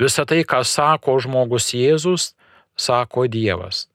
Visą 0.00 0.26
tai, 0.28 0.42
ką 0.44 0.62
sako 0.66 1.18
žmogus 1.22 1.72
Jėzus, 1.74 2.32
sako 2.78 3.26
Dievas. 3.30 3.86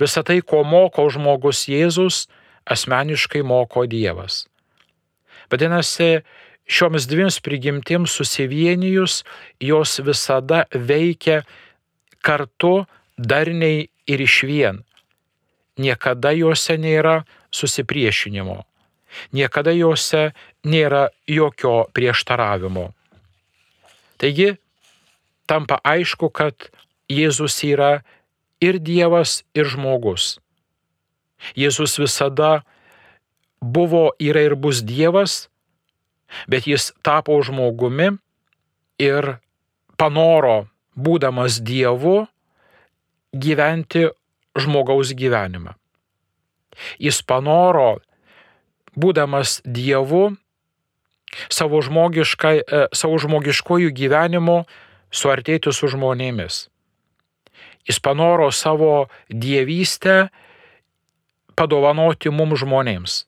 Visą 0.00 0.24
tai, 0.26 0.40
ko 0.42 0.64
moko 0.66 1.06
žmogus 1.10 1.66
Jėzus, 1.70 2.26
asmeniškai 2.66 3.42
moko 3.46 3.86
Dievas. 3.86 4.46
Vadinasi, 5.50 6.22
šioms 6.68 7.08
dviems 7.08 7.40
prigimtims 7.40 8.12
susivienijus, 8.12 9.22
jos 9.60 9.98
visada 10.04 10.66
veikia 10.74 11.42
kartu 12.20 12.84
darniai 13.16 13.88
ir 14.06 14.20
iš 14.20 14.42
vien. 14.44 14.82
Niekada 15.78 16.34
juose 16.34 16.76
nėra 16.76 17.22
susipriešinimo. 17.54 18.64
Niekada 19.32 19.72
juose 19.72 20.32
nėra 20.66 21.08
jokio 21.30 21.86
prieštaravimo. 21.96 22.90
Taigi, 24.18 24.56
tampa 25.48 25.80
aišku, 25.84 26.28
kad 26.30 26.68
Jėzus 27.08 27.56
yra 27.64 28.02
ir 28.60 28.78
Dievas, 28.78 29.42
ir 29.56 29.68
žmogus. 29.70 30.36
Jėzus 31.56 31.96
visada 31.98 32.62
buvo, 33.62 34.12
yra 34.20 34.44
ir 34.44 34.54
bus 34.58 34.82
Dievas, 34.84 35.46
bet 36.50 36.68
jis 36.68 36.92
tapo 37.02 37.38
žmogumi 37.42 38.12
ir 39.00 39.38
panoro, 39.96 40.66
būdamas 40.98 41.62
Dievu, 41.64 42.26
gyventi 43.32 44.08
žmogaus 44.58 45.14
gyvenimą. 45.14 45.74
Jis 47.02 47.22
panoro, 47.26 47.98
būdamas 48.98 49.60
Dievu, 49.64 50.36
savo, 51.50 51.80
e, 51.80 52.84
savo 52.92 53.18
žmogiškojų 53.18 53.90
gyvenimu 53.94 54.58
suartėti 55.10 55.72
su 55.72 55.88
žmonėmis. 55.88 56.66
Jis 57.88 57.98
panoro 58.04 58.50
savo 58.52 59.08
dievystę 59.28 60.28
padovanoti 61.56 62.30
mums 62.30 62.60
žmonėms. 62.62 63.24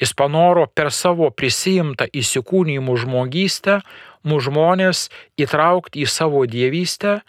Jis 0.00 0.12
panoro 0.18 0.66
per 0.66 0.90
savo 0.92 1.30
prisijimtą 1.30 2.10
įsikūnymų 2.12 2.96
žmogystę 3.04 3.78
mūsų 4.26 4.50
žmonės 4.50 5.06
įtraukti 5.40 6.02
į 6.02 6.10
savo 6.10 6.42
dievystę 6.50 7.20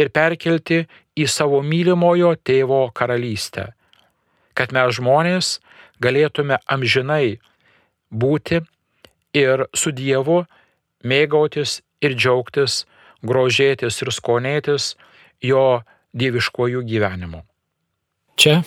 ir 0.00 0.10
perkelti 0.14 0.86
į 1.18 1.26
savo 1.28 1.60
mylimojo 1.62 2.32
tėvo 2.46 2.86
karalystę, 2.96 3.70
kad 4.56 4.72
mes 4.72 4.96
žmonės 4.96 5.58
galėtume 6.00 6.58
amžinai 6.66 7.38
būti 8.10 8.62
ir 9.36 9.66
su 9.74 9.92
Dievu 9.92 10.44
mėgautis 11.04 11.80
ir 12.00 12.16
džiaugtis, 12.16 12.84
grožėtis 13.26 14.00
ir 14.02 14.12
skonėtis 14.14 14.94
jo 15.44 15.82
dieviškojų 16.16 16.84
gyvenimu. 16.88 17.44
Čia 18.40 18.62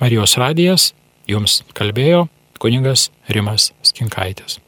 Marijos 0.00 0.36
radijas 0.40 0.90
jums 1.30 1.62
kalbėjo 1.76 2.26
kuningas 2.60 3.10
Rimas 3.32 3.70
Skinkaitis. 3.86 4.60